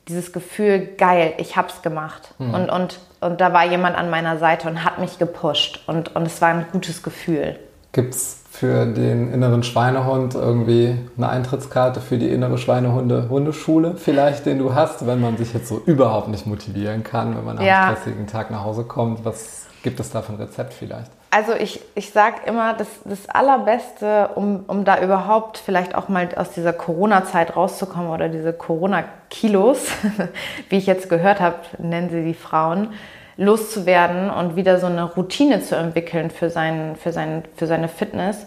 dieses 0.08 0.32
Gefühl, 0.32 0.80
geil, 0.98 1.34
ich 1.36 1.56
habe 1.56 1.68
es 1.68 1.80
gemacht. 1.80 2.34
Mhm. 2.38 2.54
Und, 2.54 2.70
und, 2.70 2.98
und 3.20 3.40
da 3.40 3.52
war 3.52 3.66
jemand 3.66 3.96
an 3.96 4.10
meiner 4.10 4.36
Seite 4.36 4.66
und 4.66 4.84
hat 4.84 4.98
mich 4.98 5.20
gepusht. 5.20 5.84
Und, 5.86 6.16
und 6.16 6.26
es 6.26 6.42
war 6.42 6.48
ein 6.48 6.66
gutes 6.72 7.04
Gefühl. 7.04 7.56
Gibt 7.98 8.14
es 8.14 8.44
für 8.48 8.86
den 8.86 9.32
inneren 9.32 9.64
Schweinehund 9.64 10.36
irgendwie 10.36 10.96
eine 11.16 11.30
Eintrittskarte 11.30 12.00
für 12.00 12.16
die 12.16 12.28
innere 12.28 12.56
Schweinehunde-Hundeschule 12.56 13.96
vielleicht, 13.96 14.46
den 14.46 14.60
du 14.60 14.72
hast, 14.72 15.04
wenn 15.08 15.20
man 15.20 15.36
sich 15.36 15.52
jetzt 15.52 15.66
so 15.66 15.82
überhaupt 15.84 16.28
nicht 16.28 16.46
motivieren 16.46 17.02
kann, 17.02 17.36
wenn 17.36 17.44
man 17.44 17.60
ja. 17.60 17.88
einem 17.88 17.96
stressigen 17.96 18.28
Tag 18.28 18.52
nach 18.52 18.62
Hause 18.62 18.84
kommt? 18.84 19.24
Was 19.24 19.66
gibt 19.82 19.98
es 19.98 20.10
da 20.10 20.22
für 20.22 20.32
ein 20.32 20.38
Rezept 20.38 20.74
vielleicht? 20.74 21.10
Also 21.32 21.54
ich, 21.54 21.80
ich 21.96 22.12
sage 22.12 22.36
immer, 22.46 22.72
das, 22.74 22.86
das 23.04 23.28
Allerbeste, 23.28 24.30
um, 24.36 24.62
um 24.68 24.84
da 24.84 25.02
überhaupt 25.02 25.58
vielleicht 25.58 25.96
auch 25.96 26.08
mal 26.08 26.28
aus 26.36 26.52
dieser 26.52 26.72
Corona-Zeit 26.72 27.56
rauszukommen 27.56 28.10
oder 28.10 28.28
diese 28.28 28.52
Corona-Kilos, 28.52 29.88
wie 30.68 30.76
ich 30.76 30.86
jetzt 30.86 31.10
gehört 31.10 31.40
habe, 31.40 31.56
nennen 31.78 32.10
sie 32.10 32.22
die 32.22 32.34
Frauen, 32.34 32.90
loszuwerden 33.38 34.28
und 34.28 34.56
wieder 34.56 34.78
so 34.78 34.86
eine 34.86 35.04
Routine 35.04 35.62
zu 35.62 35.76
entwickeln 35.76 36.30
für, 36.30 36.50
sein, 36.50 36.96
für, 37.00 37.12
sein, 37.12 37.44
für 37.56 37.66
seine 37.66 37.88
Fitness, 37.88 38.46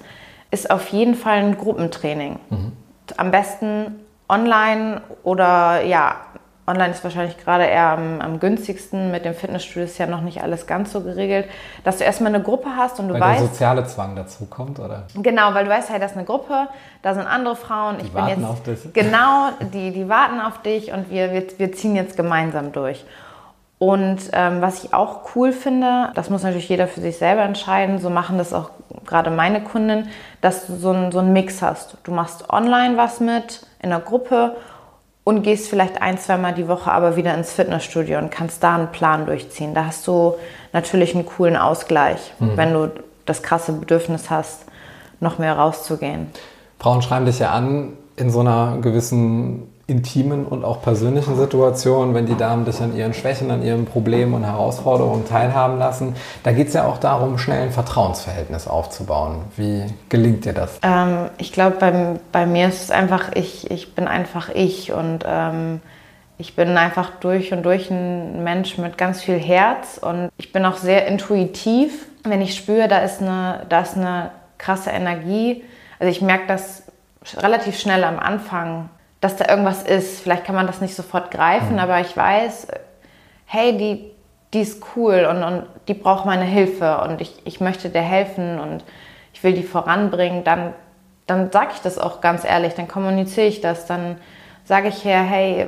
ist 0.51 0.69
auf 0.69 0.89
jeden 0.89 1.15
Fall 1.15 1.38
ein 1.38 1.57
Gruppentraining. 1.57 2.38
Mhm. 2.50 2.74
Am 3.17 3.31
besten 3.31 3.95
online 4.27 5.01
oder 5.24 5.81
ja, 5.81 6.17
online 6.67 6.91
ist 6.91 7.03
wahrscheinlich 7.05 7.38
gerade 7.38 7.63
eher 7.63 7.88
am, 7.88 8.19
am 8.19 8.39
günstigsten. 8.41 9.12
Mit 9.12 9.24
dem 9.24 9.33
Fitnessstudio 9.33 9.83
ist 9.83 9.98
ja 9.98 10.07
noch 10.07 10.21
nicht 10.21 10.43
alles 10.43 10.67
ganz 10.67 10.91
so 10.91 11.01
geregelt, 11.01 11.45
dass 11.86 11.98
du 11.98 12.03
erstmal 12.03 12.36
eine 12.36 12.43
Gruppe 12.43 12.69
hast 12.75 13.00
und 13.00 13.07
du 13.07 13.13
weil 13.13 13.21
weißt. 13.21 13.41
der 13.41 13.48
soziale 13.48 13.86
Zwang 13.86 14.15
dazu 14.17 14.45
kommt, 14.45 14.77
oder? 14.79 15.03
Genau, 15.15 15.53
weil 15.53 15.65
du 15.65 15.71
weißt, 15.71 15.89
hey, 15.89 16.01
das 16.01 16.12
ist 16.12 16.17
eine 16.17 16.25
Gruppe, 16.25 16.67
da 17.01 17.13
sind 17.13 17.25
andere 17.27 17.55
Frauen. 17.55 17.98
Die 17.98 18.05
ich 18.05 18.12
bin 18.12 18.21
warten 18.21 18.41
jetzt, 18.41 18.50
auf 18.50 18.63
dich. 18.63 18.93
Genau, 18.93 19.50
die, 19.74 19.91
die 19.91 20.10
warten 20.10 20.41
auf 20.41 20.62
dich 20.62 20.91
und 20.91 21.10
wir, 21.10 21.31
wir, 21.31 21.45
wir 21.57 21.71
ziehen 21.71 21.95
jetzt 21.95 22.17
gemeinsam 22.17 22.74
durch. 22.74 23.05
Und 23.82 24.30
ähm, 24.34 24.62
was 24.62 24.84
ich 24.84 24.94
auch 24.94 25.36
cool 25.36 25.52
finde, 25.52 26.12
das 26.14 26.30
muss 26.30 26.44
natürlich 26.44 26.70
jeder 26.70 26.86
für 26.86 27.02
sich 27.02 27.18
selber 27.18 27.42
entscheiden, 27.42 27.98
so 27.98 28.12
machen 28.12 28.38
das 28.38 28.54
auch 28.54 28.70
gerade 29.08 29.32
meine 29.32 29.64
Kunden, 29.64 30.08
dass 30.40 30.68
du 30.68 30.76
so 30.76 30.92
einen, 30.92 31.12
so 31.12 31.24
Mix 31.24 31.64
hast. 31.64 31.98
Du 32.04 32.12
machst 32.12 32.48
online 32.52 32.96
was 32.96 33.20
mit 33.20 33.66
in 33.82 33.90
der 33.90 33.98
Gruppe 33.98 34.56
und 35.24 35.42
gehst 35.42 35.68
vielleicht 35.68 36.00
ein, 36.00 36.20
zweimal 36.20 36.54
die 36.54 36.68
Woche 36.68 36.92
aber 36.92 37.16
wieder 37.16 37.34
ins 37.34 37.54
Fitnessstudio 37.54 38.20
und 38.20 38.30
kannst 38.30 38.62
da 38.62 38.76
einen 38.76 38.92
Plan 38.92 39.26
durchziehen. 39.26 39.74
Da 39.74 39.86
hast 39.86 40.06
du 40.06 40.36
natürlich 40.74 41.16
einen 41.16 41.26
coolen 41.26 41.58
Ausgleich, 41.58 42.34
wenn 42.38 42.74
du 42.74 42.92
das 43.26 43.42
krasse 43.42 43.74
Bedürfnis 43.74 44.30
hast, 44.30 44.66
noch 45.20 45.40
mehr 45.40 45.58
rauszugehen. 45.58 46.28
Frauen 46.78 47.02
schreiben 47.02 47.26
dich 47.26 47.40
ja 47.40 47.50
an 47.50 47.98
in 48.16 48.30
so 48.30 48.42
einer 48.42 48.78
gewissen 48.80 49.71
intimen 49.91 50.45
und 50.45 50.63
auch 50.63 50.81
persönlichen 50.81 51.36
Situation, 51.36 52.13
wenn 52.13 52.25
die 52.25 52.36
Damen 52.36 52.65
dich 52.65 52.81
an 52.81 52.95
ihren 52.95 53.13
Schwächen, 53.13 53.51
an 53.51 53.62
ihren 53.62 53.86
Problemen 53.86 54.33
und 54.33 54.45
Herausforderungen 54.45 55.27
teilhaben 55.27 55.77
lassen. 55.77 56.15
Da 56.43 56.53
geht 56.53 56.69
es 56.69 56.74
ja 56.74 56.86
auch 56.88 56.98
darum, 56.98 57.38
schnell 57.38 57.63
ein 57.63 57.71
Vertrauensverhältnis 57.71 58.67
aufzubauen. 58.67 59.43
Wie 59.57 59.83
gelingt 60.10 60.45
dir 60.45 60.53
das? 60.53 60.79
Ähm, 60.81 61.29
ich 61.38 61.51
glaube, 61.51 61.75
bei, 61.79 62.19
bei 62.31 62.45
mir 62.45 62.69
ist 62.69 62.83
es 62.83 62.91
einfach, 62.91 63.33
ich, 63.36 63.69
ich 63.69 63.93
bin 63.93 64.07
einfach 64.07 64.50
ich 64.50 64.93
und 64.93 65.25
ähm, 65.27 65.81
ich 66.38 66.55
bin 66.55 66.77
einfach 66.77 67.12
durch 67.19 67.51
und 67.51 67.63
durch 67.63 67.91
ein 67.91 68.43
Mensch 68.43 68.77
mit 68.77 68.98
ganz 68.98 69.21
viel 69.21 69.38
Herz 69.38 70.00
und 70.01 70.29
ich 70.38 70.53
bin 70.53 70.65
auch 70.65 70.77
sehr 70.77 71.05
intuitiv. 71.05 72.07
Wenn 72.24 72.41
ich 72.41 72.55
spüre, 72.55 72.88
da 72.88 73.00
ist 73.00 73.21
eine, 73.21 73.65
da 73.67 73.81
ist 73.81 73.98
eine 73.98 74.31
krasse 74.57 74.91
Energie, 74.91 75.63
also 76.00 76.10
ich 76.10 76.21
merke 76.21 76.48
das 76.48 76.83
relativ 77.38 77.79
schnell 77.79 78.03
am 78.03 78.17
Anfang, 78.17 78.89
dass 79.22 79.38
da 79.38 79.48
irgendwas 79.48 79.84
ist. 79.84 80.20
Vielleicht 80.22 80.46
kann 80.46 80.56
man 80.56 80.68
das 80.68 80.82
nicht 80.82 80.96
sofort 80.96 81.32
greifen, 81.32 81.80
aber 81.80 82.01
ich 82.01 82.18
weiß, 82.18 82.68
hey, 83.46 83.78
die, 83.78 84.12
die 84.54 84.62
ist 84.62 84.84
cool 84.96 85.28
und, 85.30 85.44
und 85.44 85.63
die 85.88 85.94
braucht 85.94 86.25
meine 86.25 86.44
Hilfe 86.44 87.00
und 87.01 87.22
ich, 87.22 87.42
ich 87.46 87.62
möchte 87.62 87.90
der 87.90 88.01
helfen 88.01 88.60
und 88.60 88.84
ich 89.34 89.44
will 89.44 89.54
die 89.54 89.63
voranbringen, 89.63 90.44
dann, 90.44 90.74
dann 91.28 91.51
sage 91.51 91.70
ich 91.74 91.82
das 91.82 91.98
auch 91.98 92.20
ganz 92.20 92.44
ehrlich, 92.44 92.74
dann 92.74 92.88
kommuniziere 92.88 93.48
ich 93.48 93.62
das, 93.62 93.86
dann 93.86 94.18
sage 94.66 94.90
ich 94.90 95.06
her, 95.06 95.22
hey, 95.22 95.68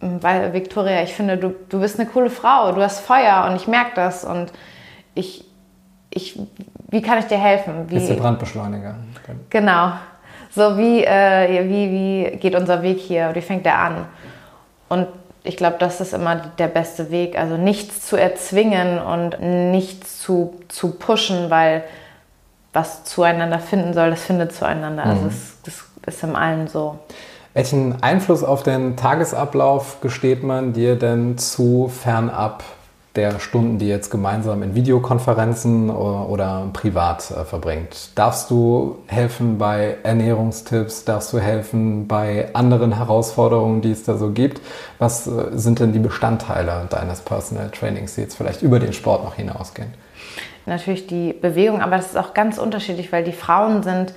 weil 0.00 0.52
Victoria, 0.52 1.02
ich 1.02 1.14
finde, 1.14 1.36
du, 1.38 1.54
du 1.68 1.80
bist 1.80 1.98
eine 1.98 2.08
coole 2.08 2.30
Frau, 2.30 2.72
du 2.72 2.82
hast 2.82 3.00
Feuer 3.00 3.46
und 3.48 3.56
ich 3.56 3.68
merke 3.68 3.92
das 3.94 4.24
und 4.24 4.52
ich, 5.14 5.44
ich, 6.10 6.38
wie 6.90 7.02
kann 7.02 7.18
ich 7.18 7.26
dir 7.26 7.38
helfen? 7.38 7.88
Wie, 7.88 7.94
Bist 7.94 8.10
du 8.10 8.16
Brandbeschleuniger? 8.16 8.96
Genau. 9.50 9.92
So 10.54 10.76
wie, 10.76 11.04
äh, 11.04 11.68
wie, 11.68 11.90
wie 11.90 12.36
geht 12.36 12.54
unser 12.54 12.82
Weg 12.82 12.98
hier? 12.98 13.30
Wie 13.34 13.40
fängt 13.40 13.64
der 13.64 13.78
an? 13.78 14.06
Und 14.88 15.08
ich 15.44 15.56
glaube, 15.56 15.76
das 15.78 16.00
ist 16.00 16.12
immer 16.12 16.36
der 16.36 16.68
beste 16.68 17.10
Weg. 17.10 17.38
Also 17.38 17.56
nichts 17.56 18.06
zu 18.06 18.16
erzwingen 18.16 18.98
und 18.98 19.40
nichts 19.40 20.20
zu, 20.20 20.54
zu 20.68 20.92
pushen, 20.92 21.50
weil 21.50 21.84
was 22.72 23.04
zueinander 23.04 23.58
finden 23.58 23.92
soll, 23.92 24.10
das 24.10 24.22
findet 24.22 24.54
zueinander. 24.54 25.04
Also 25.04 25.26
es, 25.26 25.58
das 25.62 25.84
ist 26.06 26.22
im 26.22 26.36
Allen 26.36 26.68
so. 26.68 26.98
Welchen 27.54 28.02
Einfluss 28.02 28.42
auf 28.42 28.62
den 28.62 28.96
Tagesablauf 28.96 30.00
gesteht 30.00 30.42
man 30.42 30.72
dir 30.72 30.96
denn 30.96 31.36
zu 31.36 31.88
fernab 31.88 32.64
der 33.16 33.40
Stunden, 33.40 33.78
die 33.78 33.88
jetzt 33.88 34.10
gemeinsam 34.10 34.62
in 34.62 34.74
Videokonferenzen 34.74 35.90
oder, 35.90 36.68
privat 36.72 37.30
äh, 37.30 37.44
verbringt? 37.44 38.10
Darfst 38.14 38.50
du 38.50 38.98
helfen 39.06 39.58
bei 39.58 39.96
Ernährungstipps? 40.02 41.04
Darfst 41.04 41.32
du 41.32 41.38
helfen 41.38 42.08
bei 42.08 42.48
anderen 42.54 42.96
Herausforderungen, 42.96 43.82
die 43.82 43.90
es 43.90 44.04
da 44.04 44.16
so 44.16 44.30
gibt? 44.30 44.60
Was 44.98 45.26
äh, 45.26 45.30
sind 45.52 45.80
denn 45.80 45.92
die 45.92 45.98
Bestandteile 45.98 46.86
deines 46.88 47.20
Personal 47.20 47.70
Trainings, 47.70 48.14
die 48.14 48.22
jetzt 48.22 48.36
vielleicht 48.36 48.62
über 48.62 48.78
den 48.78 48.92
Sport 48.92 49.24
noch 49.24 49.34
hinausgehen? 49.34 49.92
Natürlich 50.64 51.06
die 51.06 51.32
Bewegung, 51.32 51.82
aber 51.82 51.96
das 51.96 52.06
ist 52.06 52.16
auch 52.16 52.34
ganz 52.34 52.56
unterschiedlich, 52.58 53.12
weil 53.12 53.24
die 53.24 53.32
Frauen 53.32 53.82
sind 53.82 54.14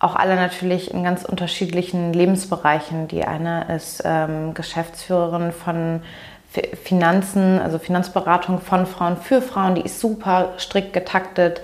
auch 0.00 0.16
alle 0.16 0.34
natürlich 0.34 0.92
in 0.92 1.04
ganz 1.04 1.24
unterschiedlichen 1.26 2.14
Lebensbereichen. 2.14 3.06
Die 3.08 3.24
eine 3.24 3.66
ist 3.76 4.02
ähm, 4.04 4.54
Geschäftsführerin 4.54 5.52
von 5.52 6.00
Finanzen, 6.82 7.60
also 7.60 7.78
Finanzberatung 7.78 8.60
von 8.60 8.86
Frauen 8.86 9.16
für 9.16 9.40
Frauen, 9.40 9.76
die 9.76 9.82
ist 9.82 10.00
super 10.00 10.54
strikt 10.58 10.92
getaktet. 10.92 11.60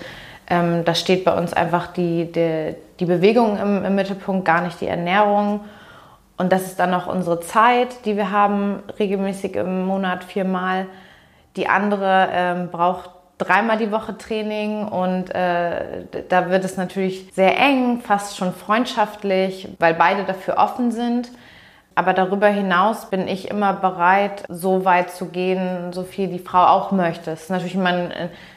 Ähm, 0.49 0.85
da 0.85 0.95
steht 0.95 1.25
bei 1.25 1.37
uns 1.37 1.53
einfach 1.53 1.89
die, 1.89 2.31
die, 2.31 2.75
die 3.01 3.05
Bewegung 3.05 3.59
im, 3.59 3.85
im, 3.85 3.95
Mittelpunkt, 3.97 4.45
gar 4.45 4.63
nicht 4.63 4.81
die 4.81 4.87
Ernährung. 4.87 5.65
Und 6.37 6.53
das 6.53 6.67
ist 6.67 6.79
dann 6.79 6.95
auch 6.95 7.09
unsere 7.09 7.41
Zeit, 7.41 8.05
die 8.05 8.17
wir 8.17 8.31
haben, 8.31 8.83
regelmäßig 8.99 9.57
im 9.57 9.87
Monat 9.87 10.23
viermal. 10.23 10.87
Die 11.57 11.69
andere 11.69 12.29
ähm, 12.31 12.69
braucht 12.71 13.11
dreimal 13.39 13.79
die 13.79 13.91
Woche 13.91 14.17
Training 14.17 14.87
und 14.87 15.35
äh, 15.35 16.05
da 16.29 16.51
wird 16.51 16.65
es 16.65 16.77
natürlich 16.77 17.33
sehr 17.35 17.59
eng, 17.59 18.01
fast 18.01 18.37
schon 18.37 18.53
freundschaftlich, 18.53 19.69
weil 19.79 19.95
beide 19.95 20.25
dafür 20.25 20.59
offen 20.59 20.93
sind. 20.93 21.31
Aber 21.97 22.13
darüber 22.13 22.47
hinaus 22.49 23.07
bin 23.07 23.27
ich 23.27 23.51
immer 23.51 23.73
bereit, 23.73 24.45
so 24.51 24.85
weit 24.85 25.11
zu 25.11 25.27
gehen, 25.27 25.95
so 25.95 26.03
viel 26.03 26.29
die 26.29 26.39
Frau 26.39 26.63
auch 26.67 26.93
möchte. 26.93 27.31
Es 27.31 27.45
ist 27.45 27.51
natürlich 27.51 27.75
immer 27.75 27.89
ein, 27.89 28.13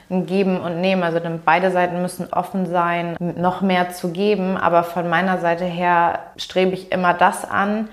ein 0.10 0.25
Geben 0.25 0.60
und 0.60 0.81
Nehmen. 0.81 1.03
Also 1.03 1.22
beide 1.46 1.72
Seiten 1.72 2.01
müssen 2.01 2.27
offen 2.34 2.65
sein, 2.65 3.15
noch 3.19 3.62
mehr 3.62 3.91
zu 3.91 4.12
geben. 4.12 4.58
Aber 4.58 4.84
von 4.84 5.08
meiner 5.08 5.38
Seite 5.38 5.63
her 5.63 6.19
strebe 6.36 6.74
ich 6.74 6.91
immer 6.91 7.13
das 7.13 7.50
an, 7.50 7.88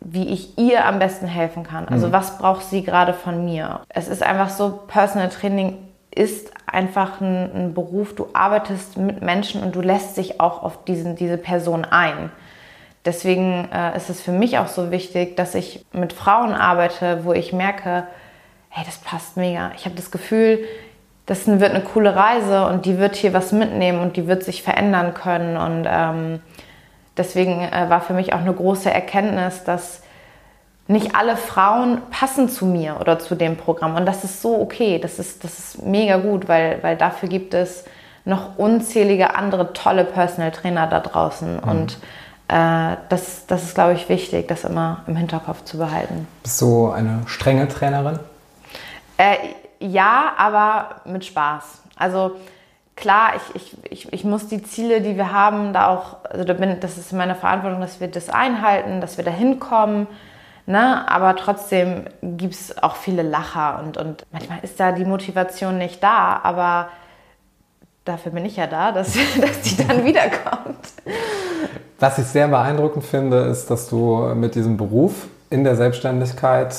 wie 0.00 0.30
ich 0.30 0.56
ihr 0.56 0.86
am 0.86 0.98
besten 0.98 1.26
helfen 1.26 1.64
kann. 1.64 1.86
Also 1.88 2.08
mhm. 2.08 2.12
was 2.12 2.38
braucht 2.38 2.64
sie 2.64 2.82
gerade 2.82 3.12
von 3.12 3.44
mir? 3.44 3.80
Es 3.90 4.08
ist 4.08 4.22
einfach 4.22 4.48
so, 4.48 4.80
Personal 4.88 5.28
Training 5.28 5.76
ist 6.14 6.50
einfach 6.66 7.20
ein, 7.20 7.50
ein, 7.54 7.74
Beruf. 7.74 8.14
Du 8.14 8.28
arbeitest 8.32 8.96
mit 8.96 9.20
Menschen 9.20 9.62
und 9.62 9.74
du 9.74 9.82
lässt 9.82 10.14
sich 10.14 10.40
auch 10.40 10.62
auf 10.62 10.84
diesen, 10.84 11.14
diese 11.14 11.36
Person 11.36 11.84
ein. 11.84 12.30
Deswegen 13.04 13.68
äh, 13.72 13.96
ist 13.96 14.10
es 14.10 14.20
für 14.20 14.30
mich 14.30 14.58
auch 14.58 14.68
so 14.68 14.90
wichtig, 14.90 15.36
dass 15.36 15.54
ich 15.54 15.84
mit 15.92 16.12
Frauen 16.12 16.52
arbeite, 16.52 17.24
wo 17.24 17.32
ich 17.32 17.52
merke, 17.52 18.06
hey, 18.68 18.84
das 18.86 18.98
passt 18.98 19.36
mega. 19.36 19.72
Ich 19.76 19.84
habe 19.84 19.96
das 19.96 20.10
Gefühl, 20.10 20.64
das 21.26 21.46
wird 21.46 21.70
eine 21.70 21.82
coole 21.82 22.14
Reise 22.14 22.66
und 22.66 22.86
die 22.86 22.98
wird 22.98 23.16
hier 23.16 23.32
was 23.32 23.52
mitnehmen 23.52 24.00
und 24.00 24.16
die 24.16 24.26
wird 24.26 24.44
sich 24.44 24.62
verändern 24.62 25.14
können. 25.14 25.56
Und 25.56 25.86
ähm, 25.88 26.40
deswegen 27.16 27.60
äh, 27.60 27.88
war 27.88 28.00
für 28.00 28.12
mich 28.12 28.32
auch 28.32 28.40
eine 28.40 28.52
große 28.52 28.90
Erkenntnis, 28.90 29.64
dass 29.64 30.02
nicht 30.88 31.14
alle 31.14 31.36
Frauen 31.36 32.02
passen 32.10 32.48
zu 32.48 32.66
mir 32.66 32.98
oder 33.00 33.18
zu 33.18 33.34
dem 33.34 33.56
Programm. 33.56 33.96
Und 33.96 34.06
das 34.06 34.24
ist 34.24 34.42
so 34.42 34.60
okay, 34.60 34.98
das 34.98 35.18
ist, 35.18 35.44
das 35.44 35.58
ist 35.58 35.82
mega 35.82 36.16
gut, 36.18 36.48
weil, 36.48 36.82
weil 36.82 36.96
dafür 36.96 37.28
gibt 37.28 37.54
es 37.54 37.84
noch 38.24 38.58
unzählige 38.58 39.34
andere 39.34 39.72
tolle 39.72 40.04
Personal 40.04 40.50
Trainer 40.50 40.86
da 40.86 41.00
draußen. 41.00 41.56
Mhm. 41.56 41.68
Und 41.68 41.98
das, 42.48 43.46
das 43.46 43.62
ist, 43.62 43.74
glaube 43.74 43.94
ich, 43.94 44.08
wichtig, 44.08 44.48
das 44.48 44.64
immer 44.64 45.02
im 45.06 45.16
Hinterkopf 45.16 45.64
zu 45.64 45.78
behalten. 45.78 46.28
Bist 46.42 46.60
du 46.60 46.90
eine 46.90 47.22
strenge 47.26 47.66
Trainerin? 47.68 48.18
Äh, 49.16 49.36
ja, 49.80 50.32
aber 50.36 50.96
mit 51.04 51.24
Spaß. 51.24 51.82
Also 51.96 52.32
klar, 52.96 53.32
ich, 53.36 53.54
ich, 53.54 53.76
ich, 53.90 54.12
ich 54.12 54.24
muss 54.24 54.48
die 54.48 54.62
Ziele, 54.62 55.00
die 55.00 55.16
wir 55.16 55.32
haben, 55.32 55.72
da 55.72 55.88
auch, 55.88 56.24
also 56.24 56.44
da 56.44 56.52
bin, 56.52 56.78
das 56.80 56.98
ist 56.98 57.12
meine 57.12 57.34
Verantwortung, 57.34 57.80
dass 57.80 58.00
wir 58.00 58.08
das 58.08 58.28
einhalten, 58.28 59.00
dass 59.00 59.16
wir 59.16 59.24
da 59.24 59.30
hinkommen. 59.30 60.06
Ne? 60.66 61.08
Aber 61.08 61.34
trotzdem 61.36 62.04
gibt 62.22 62.54
es 62.54 62.82
auch 62.82 62.96
viele 62.96 63.22
Lacher 63.22 63.80
und, 63.82 63.96
und 63.96 64.24
manchmal 64.30 64.60
ist 64.62 64.78
da 64.78 64.92
die 64.92 65.04
Motivation 65.04 65.78
nicht 65.78 66.02
da, 66.02 66.40
aber 66.42 66.88
dafür 68.04 68.32
bin 68.32 68.44
ich 68.44 68.56
ja 68.56 68.66
da, 68.66 68.92
dass, 68.92 69.14
dass 69.40 69.62
die 69.62 69.86
dann 69.86 70.04
wiederkommt. 70.04 70.92
Was 72.02 72.18
ich 72.18 72.26
sehr 72.26 72.48
beeindruckend 72.48 73.04
finde, 73.04 73.42
ist, 73.42 73.70
dass 73.70 73.88
du 73.88 74.34
mit 74.34 74.56
diesem 74.56 74.76
Beruf 74.76 75.28
in 75.50 75.62
der 75.62 75.76
Selbstständigkeit 75.76 76.74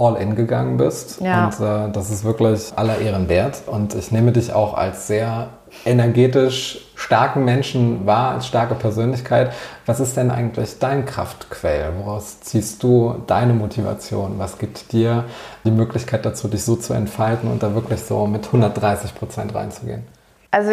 all 0.00 0.16
in 0.16 0.34
gegangen 0.34 0.78
bist. 0.78 1.20
Ja. 1.20 1.44
Und 1.44 1.60
äh, 1.64 1.92
das 1.92 2.10
ist 2.10 2.24
wirklich 2.24 2.72
aller 2.74 2.98
Ehren 2.98 3.28
wert. 3.28 3.62
Und 3.66 3.94
ich 3.94 4.10
nehme 4.10 4.32
dich 4.32 4.52
auch 4.52 4.74
als 4.74 5.06
sehr 5.06 5.50
energetisch 5.84 6.88
starken 6.96 7.44
Menschen 7.44 8.04
wahr, 8.04 8.32
als 8.32 8.48
starke 8.48 8.74
Persönlichkeit. 8.74 9.52
Was 9.86 10.00
ist 10.00 10.16
denn 10.16 10.32
eigentlich 10.32 10.80
dein 10.80 11.04
Kraftquell? 11.04 11.92
Woraus 12.02 12.40
ziehst 12.40 12.82
du 12.82 13.22
deine 13.28 13.52
Motivation? 13.52 14.40
Was 14.40 14.58
gibt 14.58 14.90
dir 14.90 15.22
die 15.64 15.70
Möglichkeit 15.70 16.26
dazu, 16.26 16.48
dich 16.48 16.64
so 16.64 16.74
zu 16.74 16.94
entfalten 16.94 17.48
und 17.48 17.62
da 17.62 17.76
wirklich 17.76 18.00
so 18.00 18.26
mit 18.26 18.46
130 18.46 19.14
Prozent 19.14 19.54
reinzugehen? 19.54 20.02
Also 20.50 20.72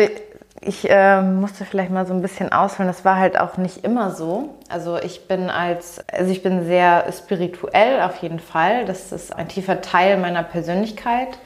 Ich 0.64 0.88
äh, 0.88 1.22
musste 1.24 1.66
vielleicht 1.66 1.90
mal 1.90 2.06
so 2.06 2.14
ein 2.14 2.22
bisschen 2.22 2.52
ausholen. 2.52 2.88
Das 2.88 3.04
war 3.04 3.18
halt 3.18 3.40
auch 3.40 3.58
nicht 3.58 3.84
immer 3.84 4.12
so. 4.12 4.50
Also 4.70 4.98
ich 4.98 5.28
bin 5.28 5.50
als, 5.50 6.04
also 6.12 6.32
ich 6.32 6.44
bin 6.44 6.66
sehr 6.66 7.12
spirituell 7.12 8.02
auf 8.02 8.18
jeden 8.18 8.40
Fall. 8.40 8.86
Das 8.86 9.12
ist 9.12 9.36
ein 9.36 9.48
tiefer 9.48 9.82
Teil 9.82 10.18
meiner 10.18 10.44
Persönlichkeit. 10.44 11.40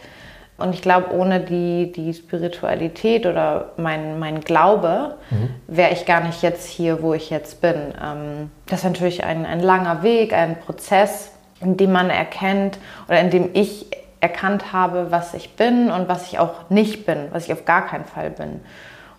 Und 0.58 0.74
ich 0.74 0.82
glaube, 0.82 1.14
ohne 1.14 1.40
die, 1.40 1.94
die 1.94 2.14
Spiritualität 2.14 3.26
oder 3.26 3.72
mein, 3.78 4.20
mein 4.20 4.42
Glaube 4.42 5.16
mhm. 5.30 5.50
wäre 5.68 5.92
ich 5.92 6.06
gar 6.06 6.22
nicht 6.22 6.42
jetzt 6.42 6.68
hier, 6.68 7.02
wo 7.02 7.14
ich 7.14 7.30
jetzt 7.30 7.62
bin. 7.62 7.76
Ähm, 7.76 8.52
das 8.66 8.80
ist 8.80 8.86
natürlich 8.86 9.24
ein, 9.24 9.46
ein 9.46 9.62
langer 9.62 10.04
Weg, 10.04 10.34
ein 10.34 10.60
Prozess, 10.60 11.32
in 11.62 11.78
dem 11.78 11.92
man 11.92 12.10
erkennt 12.10 12.78
oder 13.08 13.20
in 13.20 13.30
dem 13.30 13.50
ich 13.54 13.88
erkannt 14.22 14.72
habe, 14.74 15.08
was 15.10 15.34
ich 15.34 15.56
bin 15.56 15.92
und 15.92 16.08
was 16.08 16.28
ich 16.28 16.40
auch 16.40 16.70
nicht 16.70 17.06
bin, 17.06 17.28
was 17.32 17.46
ich 17.46 17.54
auf 17.54 17.66
gar 17.66 17.86
keinen 17.86 18.06
Fall 18.06 18.30
bin. 18.30 18.62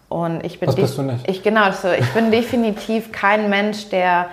Und 0.08 0.44
ich 0.44 0.60
bin 0.60 0.68
was 0.68 0.76
bist 0.76 0.98
du 0.98 1.02
nicht? 1.02 1.28
Ich, 1.28 1.42
genau, 1.42 1.70
so, 1.72 1.90
ich 1.90 2.08
bin 2.12 2.30
definitiv 2.30 3.12
kein 3.12 3.50
Mensch, 3.50 3.88
der 3.88 4.28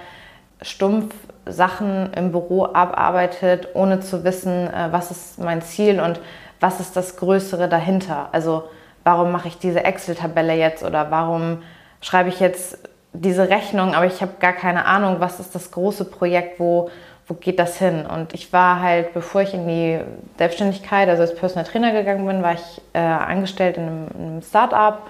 stumpf 0.61 1.13
Sachen 1.45 2.13
im 2.13 2.31
Büro 2.31 2.65
abarbeitet, 2.65 3.69
ohne 3.73 3.99
zu 3.99 4.23
wissen, 4.23 4.67
äh, 4.67 4.91
was 4.91 5.11
ist 5.11 5.39
mein 5.39 5.61
Ziel 5.61 5.99
und 5.99 6.19
was 6.59 6.79
ist 6.79 6.95
das 6.95 7.17
Größere 7.17 7.67
dahinter. 7.67 8.29
Also 8.31 8.63
warum 9.03 9.31
mache 9.31 9.49
ich 9.49 9.57
diese 9.57 9.83
Excel-Tabelle 9.83 10.53
jetzt 10.53 10.83
oder 10.83 11.11
warum 11.11 11.61
schreibe 12.01 12.29
ich 12.29 12.39
jetzt 12.39 12.77
diese 13.13 13.49
Rechnung, 13.49 13.93
aber 13.93 14.05
ich 14.05 14.21
habe 14.21 14.33
gar 14.39 14.53
keine 14.53 14.85
Ahnung, 14.85 15.17
was 15.19 15.39
ist 15.39 15.53
das 15.53 15.71
große 15.71 16.05
Projekt, 16.05 16.59
wo, 16.59 16.89
wo 17.27 17.35
geht 17.35 17.59
das 17.59 17.77
hin? 17.77 18.05
Und 18.05 18.33
ich 18.33 18.51
war 18.51 18.81
halt, 18.81 19.13
bevor 19.13 19.41
ich 19.41 19.53
in 19.53 19.67
die 19.67 19.99
Selbstständigkeit, 20.37 21.09
also 21.09 21.21
als 21.21 21.35
Personal 21.35 21.65
Trainer 21.65 21.91
gegangen 21.91 22.25
bin, 22.25 22.41
war 22.41 22.53
ich 22.53 22.81
äh, 22.93 22.99
angestellt 22.99 23.77
in 23.77 23.83
einem, 23.83 24.07
in 24.17 24.25
einem 24.25 24.41
Start-up 24.41 25.03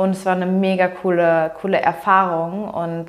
und 0.00 0.12
es 0.12 0.24
war 0.24 0.32
eine 0.32 0.46
mega 0.46 0.88
coole, 0.88 1.52
coole 1.60 1.78
Erfahrung. 1.78 2.70
Und 2.70 3.08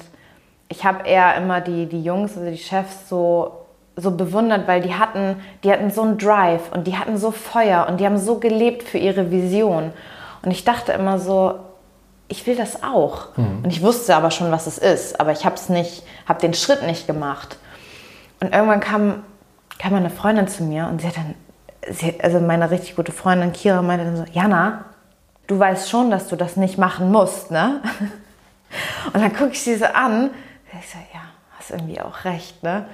ich 0.67 0.83
habe 0.83 1.07
eher 1.07 1.35
immer 1.37 1.61
die, 1.61 1.85
die 1.85 2.03
Jungs, 2.03 2.37
also 2.37 2.49
die 2.49 2.57
Chefs, 2.57 3.07
so, 3.07 3.65
so 3.95 4.11
bewundert, 4.11 4.67
weil 4.67 4.81
die 4.81 4.93
hatten, 4.93 5.37
die 5.63 5.71
hatten 5.71 5.89
so 5.89 6.01
einen 6.01 6.17
Drive 6.17 6.69
und 6.73 6.87
die 6.87 6.97
hatten 6.97 7.17
so 7.17 7.31
Feuer 7.31 7.87
und 7.89 8.01
die 8.01 8.05
haben 8.05 8.17
so 8.17 8.39
gelebt 8.39 8.83
für 8.83 8.97
ihre 8.97 9.31
Vision. 9.31 9.93
Und 10.41 10.51
ich 10.51 10.65
dachte 10.65 10.91
immer 10.91 11.17
so, 11.17 11.59
ich 12.27 12.45
will 12.45 12.57
das 12.57 12.83
auch. 12.83 13.37
Mhm. 13.37 13.61
Und 13.63 13.69
ich 13.69 13.81
wusste 13.81 14.13
aber 14.17 14.29
schon, 14.29 14.51
was 14.51 14.67
es 14.67 14.77
ist, 14.77 15.17
aber 15.17 15.31
ich 15.31 15.45
habe 15.45 15.55
es 15.55 15.69
nicht, 15.69 16.03
habe 16.27 16.41
den 16.41 16.53
Schritt 16.53 16.83
nicht 16.83 17.07
gemacht. 17.07 17.57
Und 18.41 18.53
irgendwann 18.53 18.81
kam, 18.81 19.23
kam 19.79 19.93
eine 19.93 20.09
Freundin 20.09 20.49
zu 20.49 20.63
mir 20.63 20.87
und 20.87 20.99
sie 20.99 21.07
hat 21.07 21.15
dann, 21.15 21.35
sie, 21.89 22.19
also 22.21 22.41
meine 22.41 22.69
richtig 22.69 22.97
gute 22.97 23.13
Freundin 23.13 23.53
Kira 23.53 23.81
meinte 23.81 24.03
dann 24.03 24.17
so, 24.17 24.25
Jana, 24.33 24.90
du 25.51 25.59
weißt 25.59 25.89
schon, 25.89 26.09
dass 26.09 26.29
du 26.29 26.37
das 26.37 26.55
nicht 26.55 26.77
machen 26.77 27.11
musst, 27.11 27.51
ne? 27.51 27.81
Und 29.13 29.21
dann 29.21 29.33
gucke 29.35 29.51
ich 29.51 29.61
sie 29.61 29.75
so 29.75 29.83
an. 29.83 30.29
Ich 30.79 30.89
sage, 30.89 31.03
ja, 31.13 31.19
hast 31.59 31.71
irgendwie 31.71 31.99
auch 31.99 32.23
recht, 32.23 32.63
ne? 32.63 32.85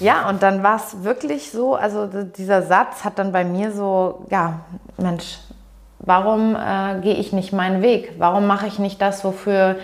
Ja, 0.00 0.26
und 0.30 0.42
dann 0.42 0.62
war 0.62 0.76
es 0.76 1.04
wirklich 1.04 1.50
so, 1.50 1.74
also 1.74 2.06
dieser 2.06 2.62
Satz 2.62 3.04
hat 3.04 3.18
dann 3.18 3.32
bei 3.32 3.44
mir 3.44 3.70
so, 3.70 4.24
ja, 4.30 4.60
Mensch, 4.96 5.40
warum 5.98 6.56
äh, 6.56 7.00
gehe 7.02 7.16
ich 7.16 7.34
nicht 7.34 7.52
meinen 7.52 7.82
Weg? 7.82 8.14
Warum 8.16 8.46
mache 8.46 8.66
ich 8.66 8.78
nicht 8.78 9.02
das, 9.02 9.22
wofür 9.22 9.76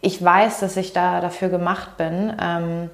ich 0.00 0.22
weiß, 0.22 0.58
dass 0.58 0.76
ich 0.76 0.92
da 0.92 1.20
dafür 1.20 1.48
gemacht 1.48 1.96
bin? 1.96 2.32
Ähm, 2.42 2.90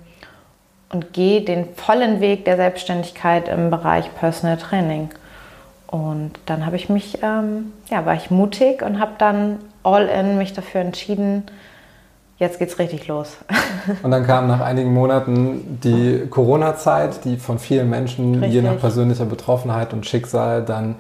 und 0.91 1.15
gehe 1.15 1.41
den 1.41 1.75
vollen 1.75 2.21
Weg 2.21 2.45
der 2.45 2.57
Selbstständigkeit 2.57 3.49
im 3.49 3.71
Bereich 3.71 4.15
Personal 4.15 4.59
Training. 4.59 5.09
Und 5.89 6.33
dann 6.47 6.67
habe 6.67 6.77
ich 6.77 6.89
mich, 6.89 7.19
ähm, 7.23 7.73
ja, 7.91 8.05
war 8.05 8.15
ich 8.15 8.31
mutig 8.31 8.83
und 8.83 9.01
habe 9.01 9.13
dann 9.19 9.59
all 9.83 10.07
in 10.07 10.37
mich 10.37 10.53
dafür 10.53 10.83
entschieden, 10.83 11.45
jetzt 12.37 12.59
geht's 12.59 12.79
richtig 12.79 13.09
los. 13.09 13.39
und 14.03 14.11
dann 14.11 14.27
kam 14.27 14.49
nach 14.49 14.61
einigen 14.61 14.93
Monaten 14.93 15.81
die 15.83 16.27
Corona-Zeit, 16.29 17.25
die 17.25 17.39
von 17.39 17.59
vielen 17.59 17.89
Menschen 17.89 18.35
richtig. 18.35 18.53
je 18.53 18.63
nach 18.63 18.79
persönlicher 18.79 19.25
Betroffenheit 19.25 19.95
und 19.95 20.05
Schicksal 20.07 20.63
dann 20.63 20.97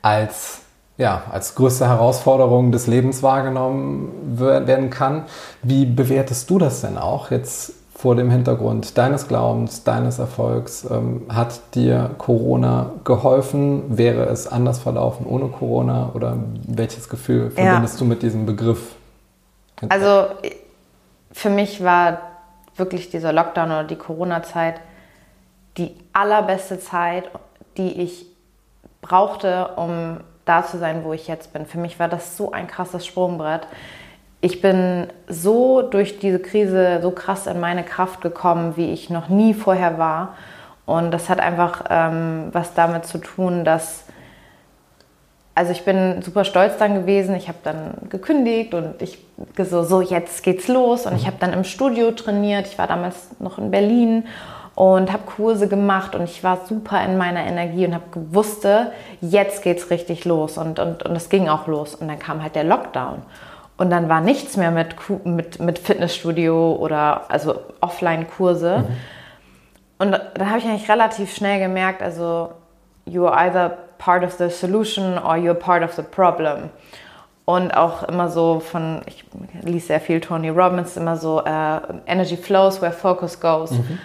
als 0.00 0.62
ja, 0.96 1.22
als 1.32 1.54
größte 1.54 1.88
Herausforderung 1.88 2.72
des 2.72 2.86
Lebens 2.86 3.22
wahrgenommen 3.22 4.36
werden 4.38 4.90
kann. 4.90 5.24
Wie 5.62 5.86
bewertest 5.86 6.50
du 6.50 6.58
das 6.58 6.82
denn 6.82 6.98
auch 6.98 7.30
jetzt 7.30 7.72
vor 8.00 8.16
dem 8.16 8.30
Hintergrund 8.30 8.96
deines 8.96 9.28
Glaubens, 9.28 9.84
deines 9.84 10.18
Erfolgs, 10.18 10.86
ähm, 10.90 11.26
hat 11.28 11.74
dir 11.74 12.10
Corona 12.16 12.92
geholfen? 13.04 13.98
Wäre 13.98 14.24
es 14.24 14.48
anders 14.48 14.78
verlaufen 14.78 15.26
ohne 15.26 15.48
Corona? 15.48 16.10
Oder 16.14 16.38
welches 16.66 17.10
Gefühl 17.10 17.50
verbindest 17.50 17.96
ja. 17.96 17.98
du 17.98 18.04
mit 18.06 18.22
diesem 18.22 18.46
Begriff? 18.46 18.94
Also 19.90 20.28
für 21.30 21.50
mich 21.50 21.84
war 21.84 22.22
wirklich 22.76 23.10
dieser 23.10 23.34
Lockdown 23.34 23.66
oder 23.66 23.84
die 23.84 23.96
Corona-Zeit 23.96 24.80
die 25.76 25.94
allerbeste 26.14 26.80
Zeit, 26.80 27.30
die 27.76 28.00
ich 28.00 28.24
brauchte, 29.02 29.72
um 29.76 30.20
da 30.46 30.64
zu 30.64 30.78
sein, 30.78 31.04
wo 31.04 31.12
ich 31.12 31.28
jetzt 31.28 31.52
bin. 31.52 31.66
Für 31.66 31.78
mich 31.78 31.98
war 31.98 32.08
das 32.08 32.38
so 32.38 32.50
ein 32.50 32.66
krasses 32.66 33.04
Sprungbrett 33.06 33.66
ich 34.40 34.62
bin 34.62 35.08
so 35.28 35.82
durch 35.82 36.18
diese 36.18 36.38
Krise 36.38 37.00
so 37.02 37.10
krass 37.10 37.46
in 37.46 37.60
meine 37.60 37.84
Kraft 37.84 38.20
gekommen, 38.22 38.76
wie 38.76 38.92
ich 38.92 39.10
noch 39.10 39.28
nie 39.28 39.52
vorher 39.52 39.98
war. 39.98 40.34
Und 40.86 41.10
das 41.10 41.28
hat 41.28 41.40
einfach 41.40 41.84
ähm, 41.90 42.48
was 42.52 42.74
damit 42.74 43.04
zu 43.04 43.18
tun, 43.18 43.64
dass, 43.64 44.04
also 45.54 45.72
ich 45.72 45.84
bin 45.84 46.22
super 46.22 46.44
stolz 46.44 46.78
dann 46.78 46.94
gewesen. 46.94 47.34
Ich 47.34 47.48
habe 47.48 47.58
dann 47.62 47.92
gekündigt 48.08 48.72
und 48.72 49.00
ich 49.02 49.18
so, 49.58 49.82
so 49.82 50.00
jetzt 50.00 50.42
geht's 50.42 50.68
los. 50.68 51.04
Und 51.04 51.16
ich 51.16 51.26
habe 51.26 51.36
dann 51.38 51.52
im 51.52 51.64
Studio 51.64 52.10
trainiert. 52.12 52.66
Ich 52.66 52.78
war 52.78 52.86
damals 52.86 53.28
noch 53.40 53.58
in 53.58 53.70
Berlin 53.70 54.24
und 54.74 55.12
habe 55.12 55.24
Kurse 55.26 55.68
gemacht 55.68 56.14
und 56.14 56.24
ich 56.24 56.42
war 56.42 56.60
super 56.66 57.04
in 57.04 57.18
meiner 57.18 57.44
Energie 57.44 57.86
und 57.86 57.92
habe 57.92 58.10
gewusst, 58.12 58.66
jetzt 59.20 59.62
geht's 59.62 59.90
richtig 59.90 60.24
los. 60.24 60.56
Und, 60.56 60.78
und, 60.78 61.02
und 61.02 61.14
es 61.14 61.28
ging 61.28 61.50
auch 61.50 61.66
los. 61.66 61.94
Und 61.94 62.08
dann 62.08 62.18
kam 62.18 62.42
halt 62.42 62.54
der 62.54 62.64
Lockdown. 62.64 63.20
Und 63.80 63.88
dann 63.88 64.10
war 64.10 64.20
nichts 64.20 64.58
mehr 64.58 64.70
mit, 64.70 64.94
mit, 65.24 65.58
mit 65.58 65.78
Fitnessstudio 65.78 66.74
oder 66.74 67.22
also 67.30 67.60
Offline-Kurse. 67.80 68.84
Mhm. 68.86 68.96
Und 69.96 70.12
dann 70.12 70.50
habe 70.50 70.58
ich 70.58 70.66
eigentlich 70.66 70.90
relativ 70.90 71.34
schnell 71.34 71.60
gemerkt, 71.60 72.02
also 72.02 72.50
you 73.06 73.26
are 73.26 73.34
either 73.38 73.78
part 73.96 74.22
of 74.22 74.34
the 74.34 74.50
solution 74.50 75.16
or 75.16 75.36
you're 75.36 75.54
part 75.54 75.82
of 75.82 75.94
the 75.94 76.02
problem. 76.02 76.68
Und 77.46 77.74
auch 77.74 78.02
immer 78.02 78.28
so 78.28 78.60
von, 78.60 79.00
ich 79.06 79.24
liess 79.62 79.86
sehr 79.86 80.00
viel 80.00 80.20
Tony 80.20 80.50
Robbins, 80.50 80.98
immer 80.98 81.16
so 81.16 81.40
uh, 81.40 81.80
Energy 82.04 82.36
flows 82.36 82.82
where 82.82 82.92
focus 82.92 83.40
goes. 83.40 83.70
Mhm. 83.70 83.98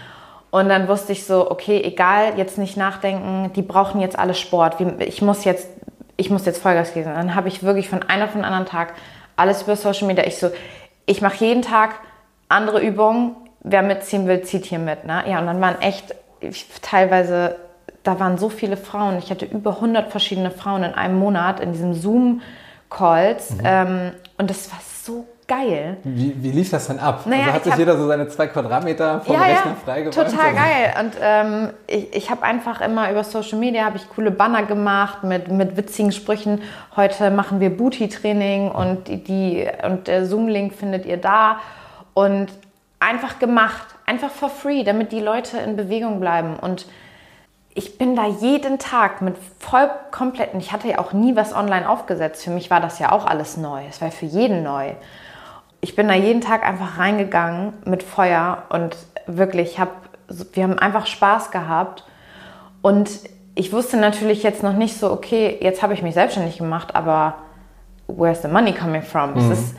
Und 0.52 0.70
dann 0.70 0.88
wusste 0.88 1.12
ich 1.12 1.26
so, 1.26 1.52
okay, 1.52 1.82
egal, 1.84 2.38
jetzt 2.38 2.58
nicht 2.58 2.78
nachdenken, 2.78 3.52
die 3.54 3.62
brauchen 3.62 4.00
jetzt 4.00 4.18
alle 4.18 4.36
Sport. 4.36 4.78
Ich 5.00 5.22
muss 5.22 5.44
jetzt, 5.44 5.68
ich 6.16 6.30
muss 6.30 6.46
jetzt 6.46 6.62
Vollgas 6.62 6.94
geben. 6.94 7.12
Dann 7.14 7.36
habe 7.36 7.50
ich 7.50 7.62
wirklich 7.62 7.90
von 7.90 8.04
einem 8.04 8.24
auf 8.24 8.32
den 8.32 8.46
anderen 8.46 8.66
Tag 8.66 8.94
alles 9.36 9.64
über 9.64 9.76
Social 9.76 10.08
Media. 10.08 10.26
Ich 10.26 10.38
so, 10.38 10.50
ich 11.06 11.22
mache 11.22 11.44
jeden 11.46 11.62
Tag 11.62 12.00
andere 12.50 12.82
Übungen. 12.82 13.36
Wer 13.62 13.82
mitziehen 13.82 14.28
will, 14.28 14.42
zieht 14.44 14.66
hier 14.66 14.80
mit. 14.80 15.06
Ne? 15.06 15.24
Ja, 15.28 15.40
und 15.40 15.48
dann 15.48 15.60
waren 15.60 15.82
echt 15.82 16.14
ich, 16.40 16.68
teilweise, 16.82 17.58
da 18.04 18.20
waren 18.20 18.38
so 18.38 18.50
viele 18.50 18.78
Frauen. 18.78 19.18
Ich 19.18 19.32
hatte 19.32 19.46
über 19.46 19.76
100 19.76 20.12
verschiedene 20.12 20.52
Frauen 20.52 20.84
in 20.84 20.94
einem 20.94 21.18
Monat 21.18 21.60
in 21.60 21.72
diesem 21.72 21.94
Zoom-Calls. 21.94 23.52
Mhm. 23.52 23.62
Ähm, 23.64 24.12
und 24.38 24.50
das 24.50 24.72
war 24.72 24.80
so 25.04 25.26
geil. 25.48 25.98
Wie, 26.04 26.36
wie 26.42 26.52
lief 26.52 26.72
das 26.72 26.88
denn 26.88 27.00
ab? 27.00 27.26
Naja, 27.26 27.44
also 27.44 27.54
hat 27.54 27.64
sich 27.64 27.74
hab, 27.74 27.80
jeder 27.80 27.98
so 27.98 28.08
seine 28.08 28.28
zwei 28.28 28.48
Quadratmeter 28.48 29.22
vom 29.22 29.36
ja, 29.36 29.42
Rechner 29.42 29.76
freigeräumt? 29.84 30.32
Total 30.32 30.54
geil. 30.54 30.94
Und 31.00 31.14
ähm, 31.22 31.70
ich, 31.88 32.14
ich 32.16 32.30
habe 32.32 32.44
einfach 32.44 32.82
immer 32.82 33.12
über 33.12 33.24
Social 33.24 33.60
Media 33.60 33.92
ich 33.96 34.10
coole 34.10 34.32
Banner 34.32 34.64
gemacht 34.64 35.24
mit, 35.24 35.50
mit 35.50 35.78
witzigen 35.78 36.12
Sprüchen. 36.12 36.62
Heute 36.96 37.30
machen 37.30 37.60
wir 37.60 37.76
Booty-Training 37.76 38.72
und, 38.72 39.08
die, 39.08 39.68
und 39.84 40.08
der 40.08 40.26
Zoom-Link 40.26 40.74
findet 40.74 41.06
ihr 41.06 41.18
da. 41.18 41.60
Und 42.14 42.48
einfach 43.00 43.40
gemacht, 43.40 43.88
einfach 44.06 44.32
for 44.32 44.50
free, 44.50 44.84
damit 44.84 45.12
die 45.12 45.20
Leute 45.20 45.58
in 45.60 45.76
Bewegung 45.76 46.20
bleiben. 46.20 46.56
Und 46.60 46.88
ich 47.76 47.98
bin 47.98 48.16
da 48.16 48.26
jeden 48.26 48.80
Tag 48.80 49.22
mit 49.22 49.36
voll 49.60 49.90
kompletten, 50.10 50.60
ich 50.60 50.72
hatte 50.72 50.88
ja 50.88 51.00
auch 51.00 51.14
nie 51.14 51.36
was 51.36 51.54
online 51.54 51.88
aufgesetzt. 51.88 52.44
Für 52.44 52.52
mich 52.52 52.72
war 52.72 52.80
das 52.80 53.00
ja 53.00 53.12
auch 53.12 53.26
alles 53.26 53.58
neu. 53.58 53.84
Es 53.88 54.02
war 54.02 54.12
für 54.12 54.26
jeden 54.26 54.64
neu 54.64 54.94
ich 55.86 55.96
bin 55.96 56.08
da 56.08 56.16
jeden 56.16 56.42
Tag 56.42 56.66
einfach 56.66 56.98
reingegangen 56.98 57.74
mit 57.86 58.02
Feuer 58.02 58.64
und 58.70 58.98
wirklich, 59.28 59.80
hab, 59.80 59.92
wir 60.54 60.64
haben 60.64 60.80
einfach 60.80 61.06
Spaß 61.06 61.52
gehabt. 61.52 62.06
Und 62.82 63.12
ich 63.54 63.72
wusste 63.72 63.96
natürlich 63.96 64.42
jetzt 64.42 64.64
noch 64.64 64.74
nicht 64.74 64.98
so, 64.98 65.12
okay, 65.12 65.60
jetzt 65.62 65.84
habe 65.84 65.94
ich 65.94 66.02
mich 66.02 66.16
selbstständig 66.16 66.58
gemacht, 66.58 66.96
aber 66.96 67.36
where's 68.08 68.42
the 68.42 68.48
money 68.48 68.74
coming 68.74 69.04
from? 69.04 69.36
Mhm. 69.36 69.52
Ist, 69.52 69.76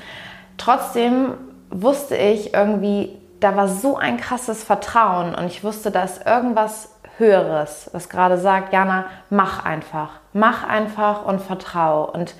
trotzdem 0.58 1.32
wusste 1.70 2.14
ich 2.14 2.54
irgendwie, 2.54 3.18
da 3.40 3.56
war 3.56 3.66
so 3.66 3.96
ein 3.96 4.16
krasses 4.16 4.62
Vertrauen 4.62 5.34
und 5.34 5.46
ich 5.46 5.64
wusste, 5.64 5.90
da 5.90 6.04
ist 6.04 6.24
irgendwas 6.24 6.90
Höheres, 7.18 7.90
was 7.92 8.08
gerade 8.08 8.38
sagt, 8.38 8.72
Jana, 8.72 9.06
mach 9.28 9.64
einfach, 9.64 10.20
mach 10.32 10.62
einfach 10.68 11.24
und 11.24 11.40
vertrau. 11.40 12.08
Und 12.08 12.36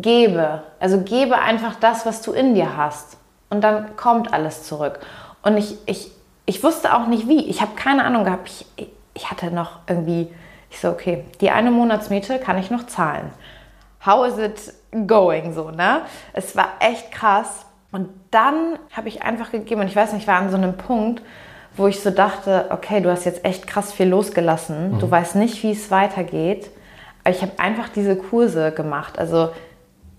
gebe. 0.00 0.62
Also 0.80 1.00
gebe 1.00 1.38
einfach 1.38 1.76
das, 1.76 2.06
was 2.06 2.22
du 2.22 2.32
in 2.32 2.54
dir 2.54 2.76
hast. 2.76 3.16
Und 3.50 3.62
dann 3.62 3.96
kommt 3.96 4.32
alles 4.32 4.64
zurück. 4.64 5.00
Und 5.42 5.56
ich, 5.56 5.76
ich, 5.86 6.10
ich 6.46 6.62
wusste 6.62 6.94
auch 6.94 7.06
nicht 7.06 7.28
wie. 7.28 7.46
Ich 7.46 7.60
habe 7.60 7.72
keine 7.76 8.04
Ahnung 8.04 8.24
gehabt. 8.24 8.48
Ich, 8.76 8.88
ich 9.14 9.30
hatte 9.30 9.50
noch 9.50 9.78
irgendwie, 9.86 10.28
ich 10.70 10.80
so, 10.80 10.90
okay, 10.90 11.24
die 11.40 11.50
eine 11.50 11.70
Monatsmiete 11.70 12.38
kann 12.38 12.58
ich 12.58 12.70
noch 12.70 12.86
zahlen. 12.86 13.30
How 14.04 14.26
is 14.26 14.38
it 14.38 15.06
going 15.06 15.54
so, 15.54 15.70
ne? 15.70 16.02
Es 16.32 16.56
war 16.56 16.68
echt 16.80 17.10
krass. 17.12 17.64
Und 17.92 18.08
dann 18.30 18.78
habe 18.92 19.08
ich 19.08 19.22
einfach 19.22 19.52
gegeben 19.52 19.82
und 19.82 19.86
ich 19.86 19.96
weiß 19.96 20.12
nicht, 20.12 20.22
ich 20.22 20.28
war 20.28 20.38
an 20.38 20.50
so 20.50 20.56
einem 20.56 20.76
Punkt, 20.76 21.22
wo 21.76 21.86
ich 21.86 22.00
so 22.00 22.10
dachte, 22.10 22.66
okay, 22.70 23.00
du 23.00 23.10
hast 23.10 23.24
jetzt 23.24 23.44
echt 23.44 23.66
krass 23.66 23.92
viel 23.92 24.08
losgelassen. 24.08 24.94
Mhm. 24.94 24.98
Du 24.98 25.10
weißt 25.10 25.36
nicht, 25.36 25.62
wie 25.62 25.72
es 25.72 25.90
weitergeht. 25.90 26.70
Aber 27.22 27.34
ich 27.34 27.42
habe 27.42 27.52
einfach 27.58 27.88
diese 27.88 28.16
Kurse 28.16 28.72
gemacht. 28.72 29.18
Also 29.18 29.50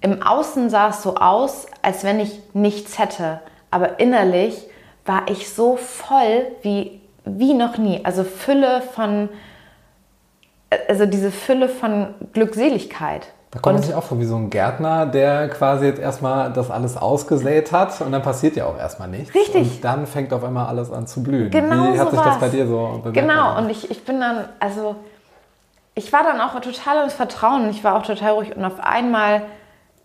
im 0.05 0.21
Außen 0.21 0.69
sah 0.69 0.89
es 0.89 1.01
so 1.01 1.15
aus, 1.15 1.65
als 1.81 2.03
wenn 2.03 2.19
ich 2.19 2.39
nichts 2.53 2.99
hätte. 2.99 3.39
Aber 3.71 3.99
innerlich 3.99 4.55
war 5.03 5.23
ich 5.29 5.51
so 5.51 5.77
voll 5.77 6.45
wie, 6.61 7.01
wie 7.25 7.55
noch 7.55 7.79
nie. 7.79 8.01
Also 8.05 8.23
Fülle 8.23 8.83
von, 8.93 9.29
also 10.87 11.07
diese 11.07 11.31
Fülle 11.31 11.69
von 11.69 12.13
Glückseligkeit. 12.33 13.27
Da 13.49 13.59
kommt 13.59 13.83
sich 13.83 13.95
auch 13.95 14.03
vor 14.03 14.19
wie 14.19 14.25
so 14.25 14.35
ein 14.35 14.51
Gärtner, 14.51 15.07
der 15.07 15.49
quasi 15.49 15.85
jetzt 15.85 15.99
erstmal 15.99 16.53
das 16.53 16.69
alles 16.69 16.97
ausgesät 16.97 17.71
hat 17.71 17.99
und 18.01 18.11
dann 18.11 18.21
passiert 18.21 18.55
ja 18.57 18.67
auch 18.67 18.77
erstmal 18.77 19.07
nichts. 19.07 19.33
Richtig. 19.33 19.77
Und 19.77 19.83
dann 19.83 20.05
fängt 20.05 20.33
auf 20.33 20.43
einmal 20.43 20.67
alles 20.67 20.91
an 20.91 21.07
zu 21.07 21.23
blühen. 21.23 21.49
Genau 21.49 21.93
wie 21.93 21.99
hat 21.99 22.11
so 22.11 22.17
sich 22.17 22.25
das 22.25 22.39
bei 22.39 22.49
dir 22.49 22.67
so 22.67 22.99
bewegt? 23.01 23.15
Genau, 23.15 23.57
und 23.57 23.71
ich, 23.71 23.89
ich 23.89 24.05
bin 24.05 24.19
dann, 24.19 24.49
also 24.59 24.97
ich 25.95 26.13
war 26.13 26.23
dann 26.23 26.41
auch 26.41 26.59
total 26.59 27.05
ins 27.05 27.13
Vertrauen. 27.13 27.69
Ich 27.71 27.83
war 27.83 27.95
auch 27.95 28.03
total 28.03 28.33
ruhig 28.33 28.55
und 28.55 28.63
auf 28.63 28.79
einmal 28.79 29.43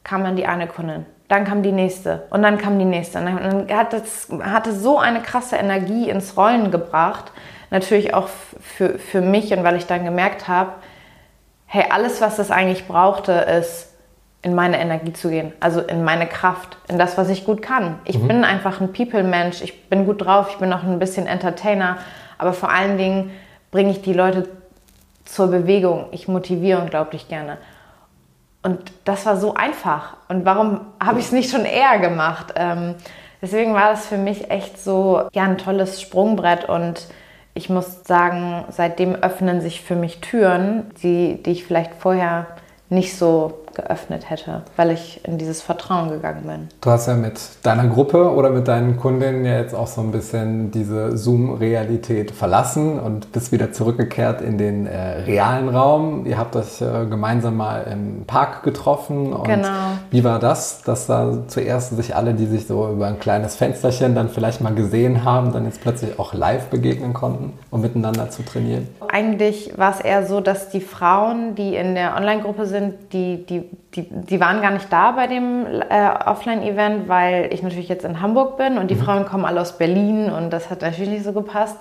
kam 0.05 0.25
dann 0.25 0.37
die 0.37 0.47
eine 0.47 0.67
Kundin. 0.67 1.07
Dann 1.29 1.45
kam 1.45 1.63
die 1.63 1.73
nächste 1.73 2.27
und 2.31 2.43
dann 2.43 2.59
kam 2.59 2.79
die 2.79 2.85
nächste. 2.85 3.19
Und 3.19 3.27
dann 3.27 3.77
hat 3.77 3.95
es 3.95 4.29
hatte 4.43 4.73
so 4.73 4.99
eine 4.99 5.21
krasse 5.21 5.57
Energie 5.57 6.11
ins 6.11 6.37
Rollen 6.37 6.71
gebracht. 6.71 7.33
Natürlich 7.71 8.15
auch 8.15 8.29
für, 8.61 8.99
für 8.99 9.21
mich 9.21 9.53
und 9.53 9.63
weil 9.63 9.77
ich 9.77 9.87
dann 9.87 10.05
gemerkt 10.05 10.49
habe, 10.49 10.73
hey, 11.67 11.85
alles, 11.91 12.21
was 12.21 12.37
das 12.37 12.51
eigentlich 12.51 12.89
brauchte, 12.89 13.33
ist 13.33 13.91
in 14.43 14.55
meine 14.55 14.81
Energie 14.81 15.13
zu 15.13 15.29
gehen, 15.29 15.53
also 15.61 15.81
in 15.81 16.03
meine 16.03 16.27
Kraft, 16.27 16.79
in 16.89 16.99
das, 16.99 17.19
was 17.19 17.29
ich 17.29 17.45
gut 17.45 17.63
kann. 17.63 17.99
Ich 18.05 18.19
mhm. 18.19 18.29
bin 18.29 18.45
einfach 18.45 18.81
ein 18.81 18.93
People-Mensch, 18.93 19.63
ich 19.63 19.89
bin 19.89 20.07
gut 20.07 20.25
drauf, 20.25 20.49
ich 20.51 20.57
bin 20.57 20.73
auch 20.73 20.83
ein 20.83 20.99
bisschen 20.99 21.27
Entertainer, 21.27 21.99
aber 22.39 22.55
vor 22.55 22.71
allen 22.71 22.97
Dingen 22.97 23.31
bringe 23.71 23.91
ich 23.91 24.01
die 24.01 24.15
Leute 24.15 24.49
zur 25.25 25.49
Bewegung. 25.49 26.07
Ich 26.11 26.27
motiviere 26.27 26.81
unglaublich 26.81 27.29
gerne. 27.29 27.59
Und 28.63 28.93
das 29.05 29.25
war 29.27 29.37
so 29.37 29.55
einfach. 29.55 30.17
Und 30.29 30.45
warum 30.45 30.81
habe 31.03 31.19
ich 31.19 31.27
es 31.27 31.33
nicht 31.33 31.51
schon 31.51 31.65
eher 31.65 31.99
gemacht? 31.99 32.53
Ähm, 32.57 32.95
deswegen 33.41 33.75
war 33.75 33.91
das 33.91 34.07
für 34.07 34.19
mich 34.19 34.51
echt 34.51 34.79
so 34.79 35.29
ja, 35.33 35.45
ein 35.45 35.59
tolles 35.59 36.01
Sprungbrett 36.01 36.69
und 36.69 37.07
ich 37.55 37.69
muss 37.69 38.05
sagen, 38.05 38.65
seitdem 38.71 39.15
öffnen 39.17 39.61
sich 39.61 39.81
für 39.81 39.97
mich 39.97 40.21
Türen, 40.21 40.91
die, 41.03 41.43
die 41.43 41.51
ich 41.53 41.65
vielleicht 41.65 41.95
vorher 41.95 42.47
nicht 42.91 43.17
so 43.17 43.65
geöffnet 43.81 44.29
hätte, 44.29 44.63
weil 44.77 44.91
ich 44.91 45.21
in 45.25 45.39
dieses 45.39 45.63
Vertrauen 45.63 46.11
gegangen 46.11 46.43
bin. 46.47 46.69
Du 46.81 46.91
hast 46.91 47.07
ja 47.07 47.15
mit 47.15 47.41
deiner 47.63 47.87
Gruppe 47.89 48.33
oder 48.33 48.51
mit 48.51 48.69
deinen 48.69 48.97
Kundinnen 48.97 49.45
ja 49.45 49.59
jetzt 49.59 49.75
auch 49.75 49.87
so 49.87 50.01
ein 50.01 50.13
bisschen 50.13 50.71
diese 50.71 51.17
Zoom-Realität 51.17 52.31
verlassen 52.31 52.99
und 52.99 53.33
bist 53.33 53.53
wieder 53.53 53.73
zurückgekehrt 53.73 54.41
in 54.41 54.59
den 54.59 54.87
äh, 54.87 55.21
realen 55.21 55.69
Raum. 55.69 56.27
Ihr 56.27 56.39
habt 56.39 56.57
euch 56.57 56.81
äh, 56.81 57.07
gemeinsam 57.07 57.57
mal 57.57 57.87
im 57.91 58.25
Park 58.27 58.63
getroffen. 58.63 59.33
Und 59.33 59.45
genau. 59.45 59.69
Wie 60.11 60.25
war 60.25 60.39
das, 60.39 60.83
dass 60.83 61.07
da 61.07 61.45
zuerst 61.47 61.97
sich 61.97 62.15
alle, 62.15 62.35
die 62.35 62.47
sich 62.47 62.67
so 62.67 62.89
über 62.91 63.07
ein 63.07 63.19
kleines 63.19 63.57
Fensterchen 63.57 64.15
dann 64.15 64.29
vielleicht 64.29 64.61
mal 64.61 64.75
gesehen 64.75 65.25
haben, 65.25 65.53
dann 65.53 65.65
jetzt 65.65 65.81
plötzlich 65.81 66.19
auch 66.19 66.35
live 66.35 66.67
begegnen 66.67 67.13
konnten, 67.13 67.53
um 67.71 67.81
miteinander 67.81 68.31
zu 68.31 68.43
trainieren? 68.43 68.89
Eigentlich 69.09 69.73
war 69.77 69.93
es 69.93 70.01
eher 70.01 70.27
so, 70.27 70.41
dass 70.41 70.71
die 70.71 70.81
Frauen, 70.81 71.55
die 71.55 71.75
in 71.75 71.95
der 71.95 72.17
Online-Gruppe 72.17 72.67
sind, 72.67 72.95
die, 73.13 73.45
die 73.47 73.70
die, 73.95 74.07
die, 74.09 74.41
waren 74.41 74.63
gar 74.63 74.71
nicht 74.71 74.93
da 74.93 75.13
bei 75.13 75.27
dem 75.27 75.67
äh, 75.67 76.11
Offline-Event, 76.27 77.09
weil 77.09 77.53
ich 77.53 77.63
natürlich 77.63 77.89
jetzt 77.89 78.05
in 78.05 78.21
Hamburg 78.21 78.57
bin 78.57 78.79
und 78.79 78.91
die 78.91 78.95
mhm. 78.95 79.03
Frauen 79.03 79.27
kommen 79.27 79.45
alle 79.45 79.61
aus 79.61 79.79
Berlin 79.79 80.31
und 80.31 80.51
das 80.51 80.71
hat 80.71 80.83
natürlich 80.83 81.11
nicht 81.11 81.25
so 81.25 81.33
gepasst. 81.33 81.79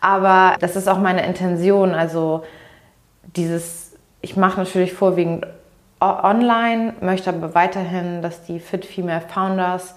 Aber 0.00 0.56
das 0.60 0.76
ist 0.76 0.88
auch 0.88 0.98
meine 0.98 1.24
Intention. 1.24 1.94
Also 1.94 2.44
dieses, 3.36 3.96
ich 4.20 4.36
mache 4.36 4.58
natürlich 4.58 4.92
vorwiegend 4.92 5.46
online, 6.00 6.94
möchte 7.00 7.30
aber 7.30 7.54
weiterhin, 7.54 8.22
dass 8.22 8.42
die 8.42 8.58
Fit 8.58 8.84
Female 8.84 9.20
Founders 9.20 9.94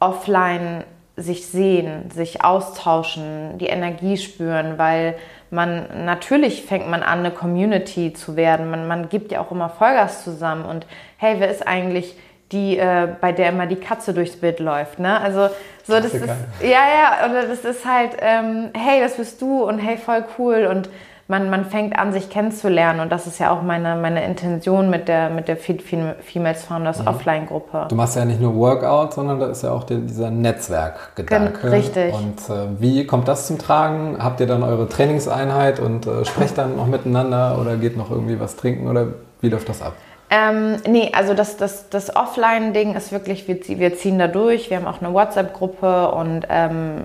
offline 0.00 0.84
sich 1.20 1.46
sehen, 1.46 2.10
sich 2.10 2.42
austauschen, 2.44 3.58
die 3.58 3.66
Energie 3.66 4.16
spüren, 4.16 4.78
weil 4.78 5.16
man 5.50 6.04
natürlich 6.04 6.62
fängt 6.62 6.88
man 6.88 7.02
an, 7.02 7.20
eine 7.20 7.30
Community 7.30 8.12
zu 8.12 8.36
werden. 8.36 8.70
Man, 8.70 8.86
man 8.86 9.08
gibt 9.08 9.32
ja 9.32 9.40
auch 9.40 9.50
immer 9.50 9.68
Vollgas 9.68 10.24
zusammen 10.24 10.64
und 10.64 10.86
hey, 11.16 11.36
wer 11.38 11.50
ist 11.50 11.66
eigentlich 11.66 12.16
die, 12.52 12.78
äh, 12.78 13.08
bei 13.20 13.32
der 13.32 13.50
immer 13.50 13.66
die 13.66 13.76
Katze 13.76 14.12
durchs 14.12 14.36
Bild 14.36 14.58
läuft, 14.58 14.98
ne? 14.98 15.20
Also 15.20 15.48
so 15.84 15.94
das, 15.94 16.12
das 16.12 16.14
ist, 16.14 16.30
ja 16.62 16.68
ja, 16.68 17.30
oder 17.30 17.46
das 17.46 17.64
ist 17.64 17.84
halt, 17.84 18.16
ähm, 18.20 18.70
hey, 18.74 19.00
das 19.00 19.14
bist 19.14 19.40
du 19.40 19.64
und 19.64 19.78
hey, 19.78 19.96
voll 19.96 20.24
cool 20.38 20.66
und 20.70 20.88
man, 21.30 21.48
man 21.48 21.64
fängt 21.64 21.96
an, 21.96 22.12
sich 22.12 22.28
kennenzulernen. 22.28 23.00
Und 23.00 23.10
das 23.10 23.26
ist 23.26 23.38
ja 23.38 23.50
auch 23.52 23.62
meine, 23.62 23.94
meine 23.94 24.24
Intention 24.24 24.90
mit 24.90 25.06
der, 25.08 25.30
mit 25.30 25.46
der 25.46 25.56
Females 25.56 26.64
Founders 26.64 27.00
mhm. 27.00 27.06
Offline-Gruppe. 27.06 27.86
Du 27.88 27.94
machst 27.94 28.16
ja 28.16 28.24
nicht 28.24 28.40
nur 28.40 28.54
Workout, 28.56 29.14
sondern 29.14 29.38
da 29.38 29.46
ist 29.46 29.62
ja 29.62 29.70
auch 29.70 29.84
der, 29.84 29.98
dieser 29.98 30.30
Netzwerkgedanke. 30.30 31.70
Richtig. 31.70 32.12
Und 32.12 32.40
äh, 32.50 32.80
wie 32.80 33.06
kommt 33.06 33.28
das 33.28 33.46
zum 33.46 33.58
Tragen? 33.58 34.16
Habt 34.18 34.40
ihr 34.40 34.46
dann 34.46 34.64
eure 34.64 34.88
Trainingseinheit 34.88 35.78
und 35.78 36.06
äh, 36.06 36.24
sprecht 36.24 36.58
dann 36.58 36.76
noch 36.76 36.86
miteinander 36.86 37.58
oder 37.60 37.76
geht 37.76 37.96
noch 37.96 38.10
irgendwie 38.10 38.40
was 38.40 38.56
trinken 38.56 38.88
oder 38.88 39.06
wie 39.40 39.48
läuft 39.48 39.68
das 39.68 39.80
ab? 39.82 39.94
Ähm, 40.32 40.76
nee, 40.86 41.10
also 41.12 41.34
das, 41.34 41.56
das, 41.56 41.88
das 41.88 42.14
Offline-Ding 42.14 42.94
ist 42.94 43.10
wirklich, 43.10 43.48
wir, 43.48 43.58
wir 43.66 43.96
ziehen 43.96 44.16
da 44.18 44.28
durch. 44.28 44.70
Wir 44.70 44.76
haben 44.76 44.86
auch 44.86 45.02
eine 45.02 45.12
WhatsApp-Gruppe 45.12 46.12
und 46.12 46.46
ähm, 46.48 47.02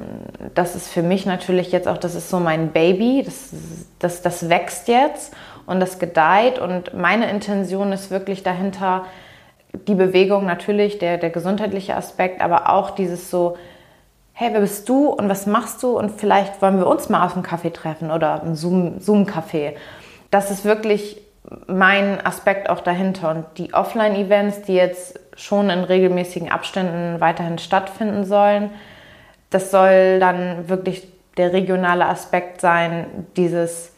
das 0.53 0.75
ist 0.75 0.89
für 0.89 1.01
mich 1.01 1.25
natürlich 1.25 1.71
jetzt 1.71 1.87
auch, 1.87 1.97
das 1.97 2.13
ist 2.13 2.29
so 2.29 2.39
mein 2.39 2.69
Baby. 2.69 3.23
Das, 3.25 3.49
das, 3.97 4.21
das 4.21 4.47
wächst 4.47 4.87
jetzt 4.87 5.33
und 5.65 5.79
das 5.79 5.97
gedeiht. 5.97 6.59
Und 6.59 6.93
meine 6.93 7.27
Intention 7.31 7.91
ist 7.91 8.11
wirklich 8.11 8.43
dahinter 8.43 9.05
die 9.87 9.95
Bewegung 9.95 10.45
natürlich, 10.45 10.99
der, 10.99 11.17
der 11.17 11.31
gesundheitliche 11.31 11.95
Aspekt, 11.95 12.41
aber 12.41 12.69
auch 12.69 12.91
dieses 12.91 13.31
so, 13.31 13.57
hey, 14.33 14.49
wer 14.51 14.59
bist 14.59 14.87
du 14.87 15.07
und 15.07 15.29
was 15.29 15.47
machst 15.47 15.81
du? 15.81 15.97
Und 15.97 16.11
vielleicht 16.11 16.61
wollen 16.61 16.77
wir 16.77 16.85
uns 16.85 17.09
mal 17.09 17.25
auf 17.25 17.33
einen 17.33 17.43
Kaffee 17.43 17.71
treffen 17.71 18.11
oder 18.11 18.43
einen 18.43 18.55
Zoom-Café. 18.55 18.99
Zoom 18.99 19.73
das 20.29 20.51
ist 20.51 20.63
wirklich 20.63 21.24
mein 21.67 22.25
Aspekt 22.25 22.69
auch 22.69 22.81
dahinter. 22.81 23.31
Und 23.31 23.45
die 23.57 23.73
Offline-Events, 23.73 24.63
die 24.63 24.75
jetzt 24.75 25.19
schon 25.35 25.69
in 25.69 25.83
regelmäßigen 25.83 26.51
Abständen 26.51 27.19
weiterhin 27.19 27.57
stattfinden 27.57 28.25
sollen, 28.25 28.71
das 29.49 29.71
soll 29.71 30.19
dann 30.19 30.69
wirklich 30.69 31.07
der 31.37 31.53
regionale 31.53 32.05
Aspekt 32.05 32.61
sein, 32.61 33.27
dieses 33.35 33.93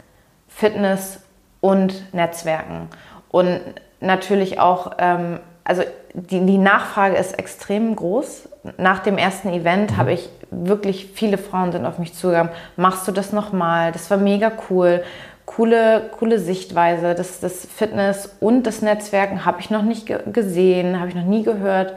Fitness 0.48 1.22
und 1.62 2.14
Netzwerken. 2.14 2.90
Und 3.30 3.62
natürlich 4.00 4.60
auch, 4.60 4.94
ähm, 4.98 5.40
also 5.64 5.84
die, 6.14 6.46
die, 6.46 6.58
Nachfrage 6.58 7.16
ist 7.16 7.38
extrem 7.38 7.96
groß. 7.96 8.50
Nach 8.78 9.00
dem 9.00 9.18
ersten 9.18 9.50
Event 9.50 9.92
mhm. 9.92 9.98
habe 9.98 10.14
ich 10.14 10.30
wirklich 10.50 11.12
viele 11.14 11.38
Frauen 11.38 11.72
sind 11.72 11.86
auf 11.86 12.00
mich 12.00 12.14
zugegangen. 12.14 12.52
Machst 12.76 13.08
du 13.08 13.12
das 13.12 13.34
nochmal? 13.34 13.92
Das 13.92 14.10
war 14.10 14.18
mega 14.18 14.52
cool 14.70 15.04
coole, 15.58 16.12
coole 16.18 16.40
Sichtweise. 16.40 17.16
Das, 17.16 17.40
das 17.40 17.66
Fitness 17.66 18.38
und 18.40 18.68
das 18.68 18.84
Netzwerken 18.84 19.44
habe 19.44 19.60
ich 19.60 19.72
noch 19.72 19.82
nicht 19.82 20.08
gesehen, 20.32 21.00
habe 21.00 21.10
ich 21.10 21.16
noch 21.16 21.24
nie 21.24 21.42
gehört. 21.44 21.96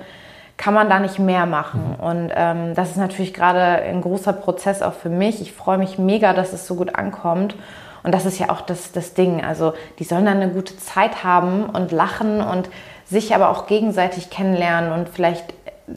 Kann 0.56 0.74
man 0.74 0.88
da 0.88 0.98
nicht 0.98 1.18
mehr 1.18 1.46
machen? 1.46 1.96
Mhm. 1.98 2.04
Und 2.04 2.32
ähm, 2.34 2.74
das 2.74 2.90
ist 2.90 2.96
natürlich 2.96 3.34
gerade 3.34 3.60
ein 3.60 4.00
großer 4.00 4.32
Prozess 4.32 4.82
auch 4.82 4.94
für 4.94 5.10
mich. 5.10 5.42
Ich 5.42 5.52
freue 5.52 5.78
mich 5.78 5.98
mega, 5.98 6.32
dass 6.32 6.54
es 6.54 6.66
so 6.66 6.74
gut 6.74 6.94
ankommt. 6.94 7.54
Und 8.02 8.14
das 8.14 8.24
ist 8.24 8.38
ja 8.38 8.48
auch 8.48 8.62
das, 8.62 8.92
das 8.92 9.12
Ding. 9.12 9.44
Also 9.44 9.74
die 9.98 10.04
sollen 10.04 10.24
dann 10.24 10.38
eine 10.38 10.52
gute 10.52 10.76
Zeit 10.78 11.22
haben 11.22 11.64
und 11.64 11.92
lachen 11.92 12.40
und 12.40 12.70
sich 13.04 13.34
aber 13.34 13.50
auch 13.50 13.66
gegenseitig 13.66 14.30
kennenlernen 14.30 14.92
und 14.92 15.08
vielleicht 15.10 15.52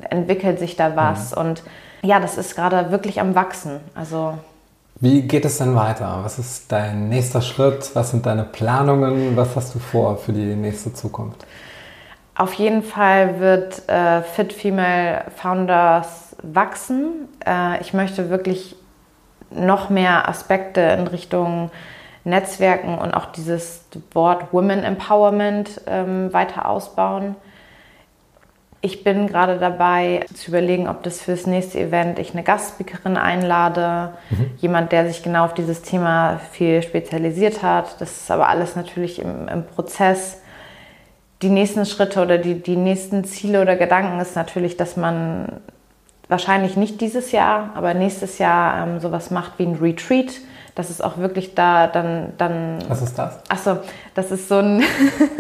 entwickelt 0.10 0.60
sich 0.60 0.76
da 0.76 0.98
was. 0.98 1.32
Mhm. 1.32 1.42
Und 1.42 1.64
ja, 2.02 2.20
das 2.20 2.38
ist 2.38 2.56
gerade 2.56 2.92
wirklich 2.92 3.22
am 3.22 3.36
Wachsen. 3.36 3.80
Also 3.96 4.34
wie 5.00 5.24
geht 5.24 5.46
es 5.46 5.58
denn 5.58 5.76
weiter? 5.76 6.22
Was 6.24 6.40
ist 6.40 6.72
dein 6.72 7.10
nächster 7.10 7.42
Schritt? 7.42 7.92
Was 7.94 8.12
sind 8.12 8.26
deine 8.26 8.44
Planungen? 8.44 9.36
Was 9.36 9.56
hast 9.56 9.76
du 9.76 9.80
vor 9.80 10.18
für 10.18 10.34
die 10.34 10.56
nächste 10.56 10.94
Zukunft? 10.94 11.46
Auf 12.36 12.54
jeden 12.54 12.82
Fall 12.82 13.40
wird 13.40 13.88
äh, 13.90 14.22
Fit 14.22 14.54
Female 14.54 15.26
Founders 15.36 16.36
wachsen. 16.42 17.28
Äh, 17.46 17.80
ich 17.82 17.94
möchte 17.94 18.30
wirklich 18.30 18.76
noch 19.52 19.90
mehr 19.90 20.28
Aspekte 20.28 20.82
in 20.82 21.08
Richtung 21.08 21.70
Netzwerken 22.24 22.98
und 22.98 23.14
auch 23.14 23.28
dieses 23.28 23.86
Wort 24.14 24.54
Women 24.54 24.84
Empowerment 24.84 25.82
ähm, 25.86 26.32
weiter 26.32 26.68
ausbauen. 26.68 27.36
Ich 28.86 29.06
bin 29.06 29.28
gerade 29.28 29.60
dabei 29.60 30.26
zu 30.34 30.50
überlegen, 30.50 30.90
ob 30.90 31.04
das 31.04 31.22
fürs 31.22 31.48
nächste 31.48 31.80
Event 31.80 32.20
ich 32.20 32.34
eine 32.34 32.44
Gastspeakerin 32.44 33.16
einlade, 33.16 34.10
mhm. 34.30 34.52
jemand, 34.58 34.92
der 34.92 35.08
sich 35.08 35.24
genau 35.24 35.46
auf 35.46 35.54
dieses 35.54 35.84
Thema 35.84 36.42
viel 36.52 36.84
spezialisiert 36.84 37.64
hat. 37.64 38.02
Das 38.02 38.12
ist 38.12 38.30
aber 38.30 38.50
alles 38.50 38.76
natürlich 38.76 39.20
im, 39.20 39.48
im 39.48 39.66
Prozess. 39.66 40.42
Die 41.42 41.48
nächsten 41.48 41.86
Schritte 41.86 42.22
oder 42.22 42.38
die, 42.38 42.62
die 42.62 42.76
nächsten 42.76 43.24
Ziele 43.24 43.62
oder 43.62 43.78
Gedanken 43.78 44.20
ist 44.20 44.36
natürlich, 44.36 44.76
dass 44.76 44.98
man 44.98 45.62
wahrscheinlich 46.28 46.76
nicht 46.76 47.00
dieses 47.00 47.32
Jahr, 47.32 47.70
aber 47.76 47.94
nächstes 47.94 48.38
Jahr 48.38 48.86
ähm, 48.86 49.00
sowas 49.00 49.32
macht 49.32 49.60
wie 49.60 49.64
ein 49.64 49.76
Retreat 49.76 50.42
das 50.76 50.90
ist 50.90 51.04
auch 51.04 51.18
wirklich 51.18 51.54
da 51.54 51.88
dann. 51.88 52.34
dann 52.38 52.80
Was 52.88 53.02
ist 53.02 53.18
das? 53.18 53.40
Achso, 53.50 53.78
das 54.16 54.32
ist 54.32 54.48
so 54.48 54.58
ein, 54.58 54.84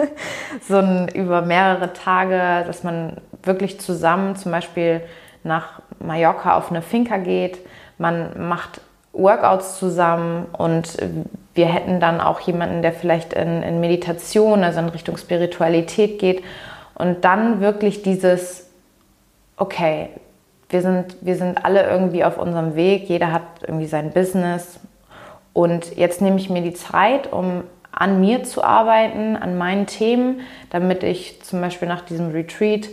so 0.68 0.78
ein 0.78 1.08
über 1.08 1.42
mehrere 1.42 1.94
Tage, 1.94 2.64
dass 2.68 2.84
man 2.84 3.18
wirklich 3.44 3.80
zusammen 3.80 4.36
zum 4.36 4.52
Beispiel 4.52 5.02
nach 5.44 5.82
Mallorca 6.00 6.58
auf 6.58 6.70
eine 6.70 6.82
Finca 6.82 7.18
geht. 7.18 7.60
Man 7.98 8.48
macht 8.48 8.82
Workouts 9.14 9.78
zusammen 9.78 10.48
und 10.58 10.98
wir 11.54 11.68
hätten 11.68 12.00
dann 12.00 12.20
auch 12.20 12.40
jemanden, 12.40 12.82
der 12.82 12.94
vielleicht 12.94 13.34
in, 13.34 13.62
in 13.62 13.80
Meditation, 13.80 14.64
also 14.64 14.80
in 14.80 14.90
Richtung 14.90 15.18
Spiritualität 15.18 16.18
geht 16.20 16.44
und 16.96 17.24
dann 17.24 17.62
wirklich 17.62 18.02
dieses, 18.02 18.70
okay, 19.58 20.10
wir 20.70 20.82
sind, 20.82 21.18
wir 21.22 21.36
sind 21.36 21.64
alle 21.64 21.88
irgendwie 21.88 22.24
auf 22.24 22.40
unserem 22.40 22.76
Weg, 22.76 23.08
jeder 23.08 23.32
hat 23.32 23.44
irgendwie 23.62 23.86
sein 23.86 24.12
Business, 24.12 24.80
und 25.54 25.96
jetzt 25.96 26.22
nehme 26.22 26.38
ich 26.38 26.50
mir 26.50 26.62
die 26.62 26.74
Zeit, 26.74 27.32
um 27.32 27.64
an 27.92 28.20
mir 28.20 28.44
zu 28.44 28.64
arbeiten, 28.64 29.38
an 29.38 29.56
meinen 29.56 29.86
Themen, 29.86 30.42
damit 30.72 31.04
ich 31.04 31.44
zum 31.44 31.62
Beispiel 31.62 31.88
nach 31.88 32.02
diesem 32.02 32.32
Retreat 32.32 32.90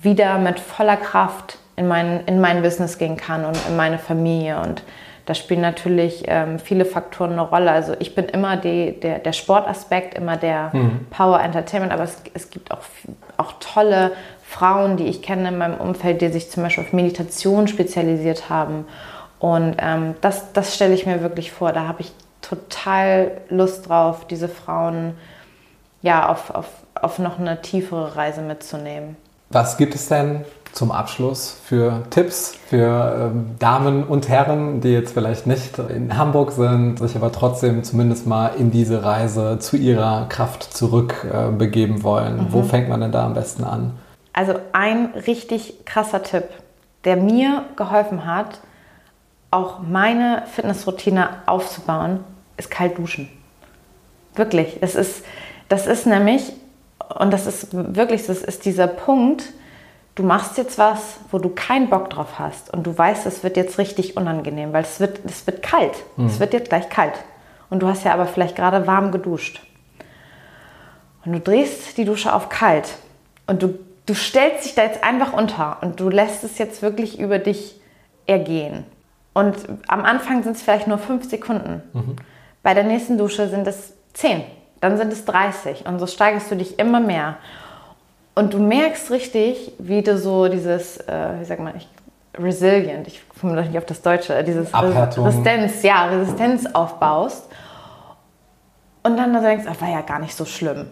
wieder 0.00 0.38
mit 0.38 0.60
voller 0.60 0.96
Kraft 0.96 1.58
in 1.76 1.88
mein, 1.88 2.24
in 2.26 2.40
mein 2.40 2.62
Business 2.62 2.98
gehen 2.98 3.16
kann 3.16 3.44
und 3.44 3.58
in 3.68 3.76
meine 3.76 3.98
Familie. 3.98 4.60
Und 4.60 4.82
da 5.26 5.34
spielen 5.34 5.60
natürlich 5.60 6.24
ähm, 6.26 6.58
viele 6.58 6.84
Faktoren 6.84 7.32
eine 7.32 7.42
Rolle. 7.42 7.70
Also 7.70 7.94
ich 7.98 8.14
bin 8.14 8.26
immer 8.26 8.56
die, 8.56 8.98
der, 9.00 9.18
der 9.18 9.32
Sportaspekt, 9.32 10.14
immer 10.14 10.36
der 10.36 10.70
mhm. 10.72 11.06
Power 11.10 11.40
Entertainment, 11.40 11.92
aber 11.92 12.04
es, 12.04 12.22
es 12.34 12.50
gibt 12.50 12.70
auch, 12.72 12.80
auch 13.36 13.52
tolle 13.60 14.12
Frauen, 14.42 14.96
die 14.96 15.04
ich 15.04 15.22
kenne 15.22 15.48
in 15.48 15.58
meinem 15.58 15.76
Umfeld, 15.76 16.22
die 16.22 16.28
sich 16.28 16.50
zum 16.50 16.62
Beispiel 16.62 16.84
auf 16.84 16.92
Meditation 16.92 17.68
spezialisiert 17.68 18.50
haben 18.50 18.86
und 19.40 19.76
ähm, 19.78 20.14
das, 20.20 20.52
das 20.52 20.74
stelle 20.74 20.94
ich 20.94 21.06
mir 21.06 21.22
wirklich 21.22 21.50
vor. 21.50 21.72
Da 21.72 21.88
habe 21.88 22.02
ich 22.02 22.12
total 22.42 23.40
Lust 23.48 23.88
drauf, 23.88 24.26
diese 24.26 24.48
Frauen 24.48 25.14
ja, 26.02 26.28
auf, 26.28 26.50
auf, 26.50 26.68
auf 26.94 27.18
noch 27.18 27.38
eine 27.38 27.60
tiefere 27.62 28.16
Reise 28.16 28.42
mitzunehmen. 28.42 29.16
Was 29.50 29.76
gibt 29.76 29.96
es 29.96 30.08
denn 30.08 30.44
zum 30.72 30.92
Abschluss 30.92 31.60
für 31.64 32.04
Tipps 32.10 32.56
für 32.68 33.32
ähm, 33.34 33.56
Damen 33.58 34.04
und 34.04 34.28
Herren, 34.28 34.80
die 34.80 34.90
jetzt 34.90 35.12
vielleicht 35.12 35.48
nicht 35.48 35.78
in 35.78 36.16
Hamburg 36.16 36.52
sind, 36.52 37.00
sich 37.00 37.16
aber 37.16 37.32
trotzdem 37.32 37.82
zumindest 37.82 38.28
mal 38.28 38.52
in 38.56 38.70
diese 38.70 39.02
Reise 39.02 39.58
zu 39.58 39.76
ihrer 39.76 40.26
Kraft 40.28 40.62
zurückbegeben 40.62 41.98
äh, 41.98 42.02
wollen? 42.04 42.36
Mhm. 42.36 42.52
Wo 42.52 42.62
fängt 42.62 42.88
man 42.88 43.00
denn 43.00 43.10
da 43.10 43.26
am 43.26 43.34
besten 43.34 43.64
an? 43.64 43.98
Also 44.32 44.54
ein 44.72 45.06
richtig 45.26 45.84
krasser 45.84 46.22
Tipp, 46.22 46.44
der 47.04 47.16
mir 47.16 47.64
geholfen 47.74 48.24
hat, 48.24 48.60
auch 49.50 49.80
meine 49.80 50.44
Fitnessroutine 50.46 51.28
aufzubauen, 51.46 52.20
ist 52.56 52.70
kalt 52.70 52.96
duschen. 52.96 53.28
Wirklich. 54.36 54.78
Es 54.80 54.94
ist, 54.94 55.24
das 55.68 55.88
ist 55.88 56.06
nämlich, 56.06 56.52
und 57.18 57.32
das 57.32 57.46
ist 57.46 57.68
wirklich, 57.72 58.26
das 58.26 58.42
ist 58.42 58.64
dieser 58.64 58.86
Punkt, 58.86 59.44
du 60.14 60.22
machst 60.22 60.58
jetzt 60.58 60.78
was, 60.78 61.18
wo 61.30 61.38
du 61.38 61.48
keinen 61.48 61.88
Bock 61.88 62.10
drauf 62.10 62.38
hast 62.38 62.72
und 62.72 62.86
du 62.86 62.96
weißt, 62.96 63.26
es 63.26 63.42
wird 63.42 63.56
jetzt 63.56 63.78
richtig 63.78 64.16
unangenehm, 64.16 64.72
weil 64.72 64.82
es 64.82 65.00
wird, 65.00 65.20
es 65.24 65.46
wird 65.46 65.62
kalt. 65.62 65.94
Mhm. 66.16 66.26
Es 66.26 66.40
wird 66.40 66.52
jetzt 66.52 66.68
gleich 66.68 66.88
kalt. 66.88 67.14
Und 67.70 67.82
du 67.82 67.86
hast 67.86 68.04
ja 68.04 68.12
aber 68.12 68.26
vielleicht 68.26 68.56
gerade 68.56 68.86
warm 68.86 69.12
geduscht. 69.12 69.62
Und 71.24 71.32
du 71.32 71.40
drehst 71.40 71.96
die 71.96 72.04
Dusche 72.04 72.34
auf 72.34 72.48
kalt 72.48 72.88
und 73.46 73.62
du, 73.62 73.78
du 74.06 74.14
stellst 74.14 74.64
dich 74.64 74.74
da 74.74 74.82
jetzt 74.82 75.04
einfach 75.04 75.32
unter 75.32 75.78
und 75.82 76.00
du 76.00 76.08
lässt 76.08 76.44
es 76.44 76.58
jetzt 76.58 76.82
wirklich 76.82 77.18
über 77.18 77.38
dich 77.38 77.80
ergehen. 78.26 78.84
Und 79.32 79.56
am 79.86 80.04
Anfang 80.04 80.42
sind 80.42 80.56
es 80.56 80.62
vielleicht 80.62 80.86
nur 80.86 80.98
fünf 80.98 81.28
Sekunden. 81.28 81.82
Mhm. 81.92 82.16
Bei 82.62 82.74
der 82.74 82.84
nächsten 82.84 83.16
Dusche 83.16 83.48
sind 83.48 83.66
es 83.66 83.92
zehn, 84.12 84.42
dann 84.80 84.96
sind 84.96 85.12
es 85.12 85.24
30 85.24 85.86
und 85.86 85.98
so 85.98 86.06
steigerst 86.06 86.50
du 86.50 86.56
dich 86.56 86.78
immer 86.78 87.00
mehr. 87.00 87.36
Und 88.34 88.54
du 88.54 88.58
merkst 88.58 89.10
richtig, 89.10 89.72
wie 89.78 90.02
du 90.02 90.16
so 90.16 90.48
dieses, 90.48 90.96
äh, 90.98 91.40
wie 91.40 91.44
sagt 91.44 91.60
man, 91.60 91.76
ich, 91.76 91.88
resilient, 92.38 93.06
ich 93.06 93.22
komme 93.40 93.56
doch 93.56 93.64
nicht 93.64 93.76
auf 93.76 93.84
das 93.84 94.02
Deutsche, 94.02 94.34
äh, 94.34 94.44
dieses 94.44 94.72
Abhärtung. 94.72 95.26
Resistenz, 95.26 95.82
ja, 95.82 96.06
Resistenz 96.06 96.66
aufbaust. 96.72 97.48
Und 99.02 99.16
dann 99.16 99.32
denkst 99.42 99.66
du, 99.66 99.80
war 99.80 99.90
ja 99.90 100.02
gar 100.02 100.18
nicht 100.18 100.34
so 100.34 100.44
schlimm. 100.44 100.86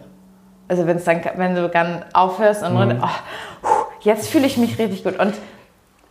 Also 0.67 0.83
dann, 0.83 1.01
wenn 1.35 1.55
du 1.55 1.67
dann 1.69 2.05
aufhörst 2.13 2.63
und 2.63 2.73
mhm. 2.73 3.03
oh, 3.03 3.67
jetzt 4.01 4.29
fühle 4.29 4.45
ich 4.45 4.57
mich 4.57 4.77
richtig 4.77 5.03
gut. 5.03 5.19
Und 5.19 5.33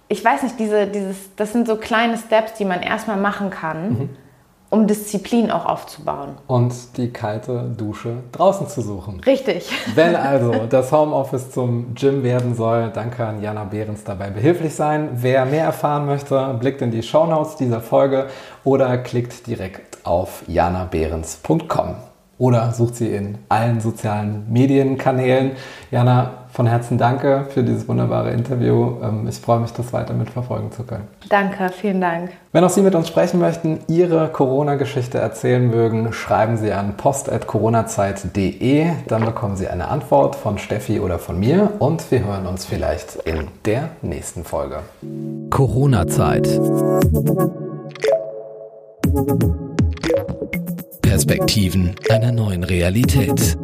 ich 0.08 0.24
weiß 0.24 0.42
nicht, 0.42 0.58
diese, 0.58 0.86
dieses, 0.86 1.34
das 1.36 1.52
sind 1.52 1.68
so 1.68 1.76
kleine 1.76 2.16
Steps, 2.16 2.54
die 2.54 2.64
man 2.64 2.82
erstmal 2.82 3.18
machen 3.18 3.50
kann, 3.50 3.88
mhm. 3.90 4.16
Um 4.70 4.86
Disziplin 4.86 5.50
auch 5.50 5.64
aufzubauen. 5.64 6.30
Und 6.46 6.74
die 6.96 7.10
kalte 7.10 7.70
Dusche 7.76 8.18
draußen 8.32 8.68
zu 8.68 8.82
suchen. 8.82 9.20
Richtig. 9.20 9.70
Wenn 9.94 10.14
also 10.16 10.66
das 10.68 10.92
Homeoffice 10.92 11.50
zum 11.50 11.94
Gym 11.94 12.22
werden 12.22 12.54
soll, 12.54 12.90
dann 12.90 13.10
kann 13.10 13.42
Jana 13.42 13.64
Behrens 13.64 14.04
dabei 14.04 14.30
behilflich 14.30 14.74
sein. 14.74 15.10
Wer 15.14 15.46
mehr 15.46 15.64
erfahren 15.64 16.06
möchte, 16.06 16.56
blickt 16.60 16.82
in 16.82 16.90
die 16.90 17.02
Shownotes 17.02 17.56
dieser 17.56 17.80
Folge 17.80 18.26
oder 18.64 18.98
klickt 18.98 19.46
direkt 19.46 20.04
auf 20.04 20.42
janabehrens.com 20.46 21.96
oder 22.38 22.72
sucht 22.72 22.96
sie 22.96 23.08
in 23.08 23.38
allen 23.48 23.80
sozialen 23.80 24.50
Medienkanälen. 24.50 25.52
Jana, 25.90 26.37
von 26.50 26.66
Herzen 26.66 26.98
danke 26.98 27.46
für 27.50 27.62
dieses 27.62 27.88
wunderbare 27.88 28.30
Interview. 28.30 28.96
Ähm, 29.02 29.26
ich 29.28 29.36
freue 29.36 29.60
mich, 29.60 29.72
das 29.72 29.92
weiter 29.92 30.14
mitverfolgen 30.14 30.72
zu 30.72 30.82
können. 30.84 31.08
Danke, 31.28 31.68
vielen 31.70 32.00
Dank. 32.00 32.30
Wenn 32.52 32.64
auch 32.64 32.70
Sie 32.70 32.82
mit 32.82 32.94
uns 32.94 33.08
sprechen 33.08 33.40
möchten, 33.40 33.80
Ihre 33.88 34.28
Corona-Geschichte 34.28 35.18
erzählen 35.18 35.68
mögen, 35.68 36.12
schreiben 36.12 36.56
Sie 36.56 36.72
an 36.72 36.96
post.coronazeit.de. 36.96 38.86
Dann 39.06 39.24
bekommen 39.24 39.56
Sie 39.56 39.68
eine 39.68 39.88
Antwort 39.88 40.36
von 40.36 40.58
Steffi 40.58 41.00
oder 41.00 41.18
von 41.18 41.38
mir 41.38 41.72
und 41.78 42.10
wir 42.10 42.24
hören 42.24 42.46
uns 42.46 42.64
vielleicht 42.64 43.16
in 43.24 43.48
der 43.64 43.90
nächsten 44.02 44.44
Folge. 44.44 44.80
Corona-Zeit. 45.50 46.48
Perspektiven 51.02 51.94
einer 52.08 52.32
neuen 52.32 52.64
Realität. 52.64 53.58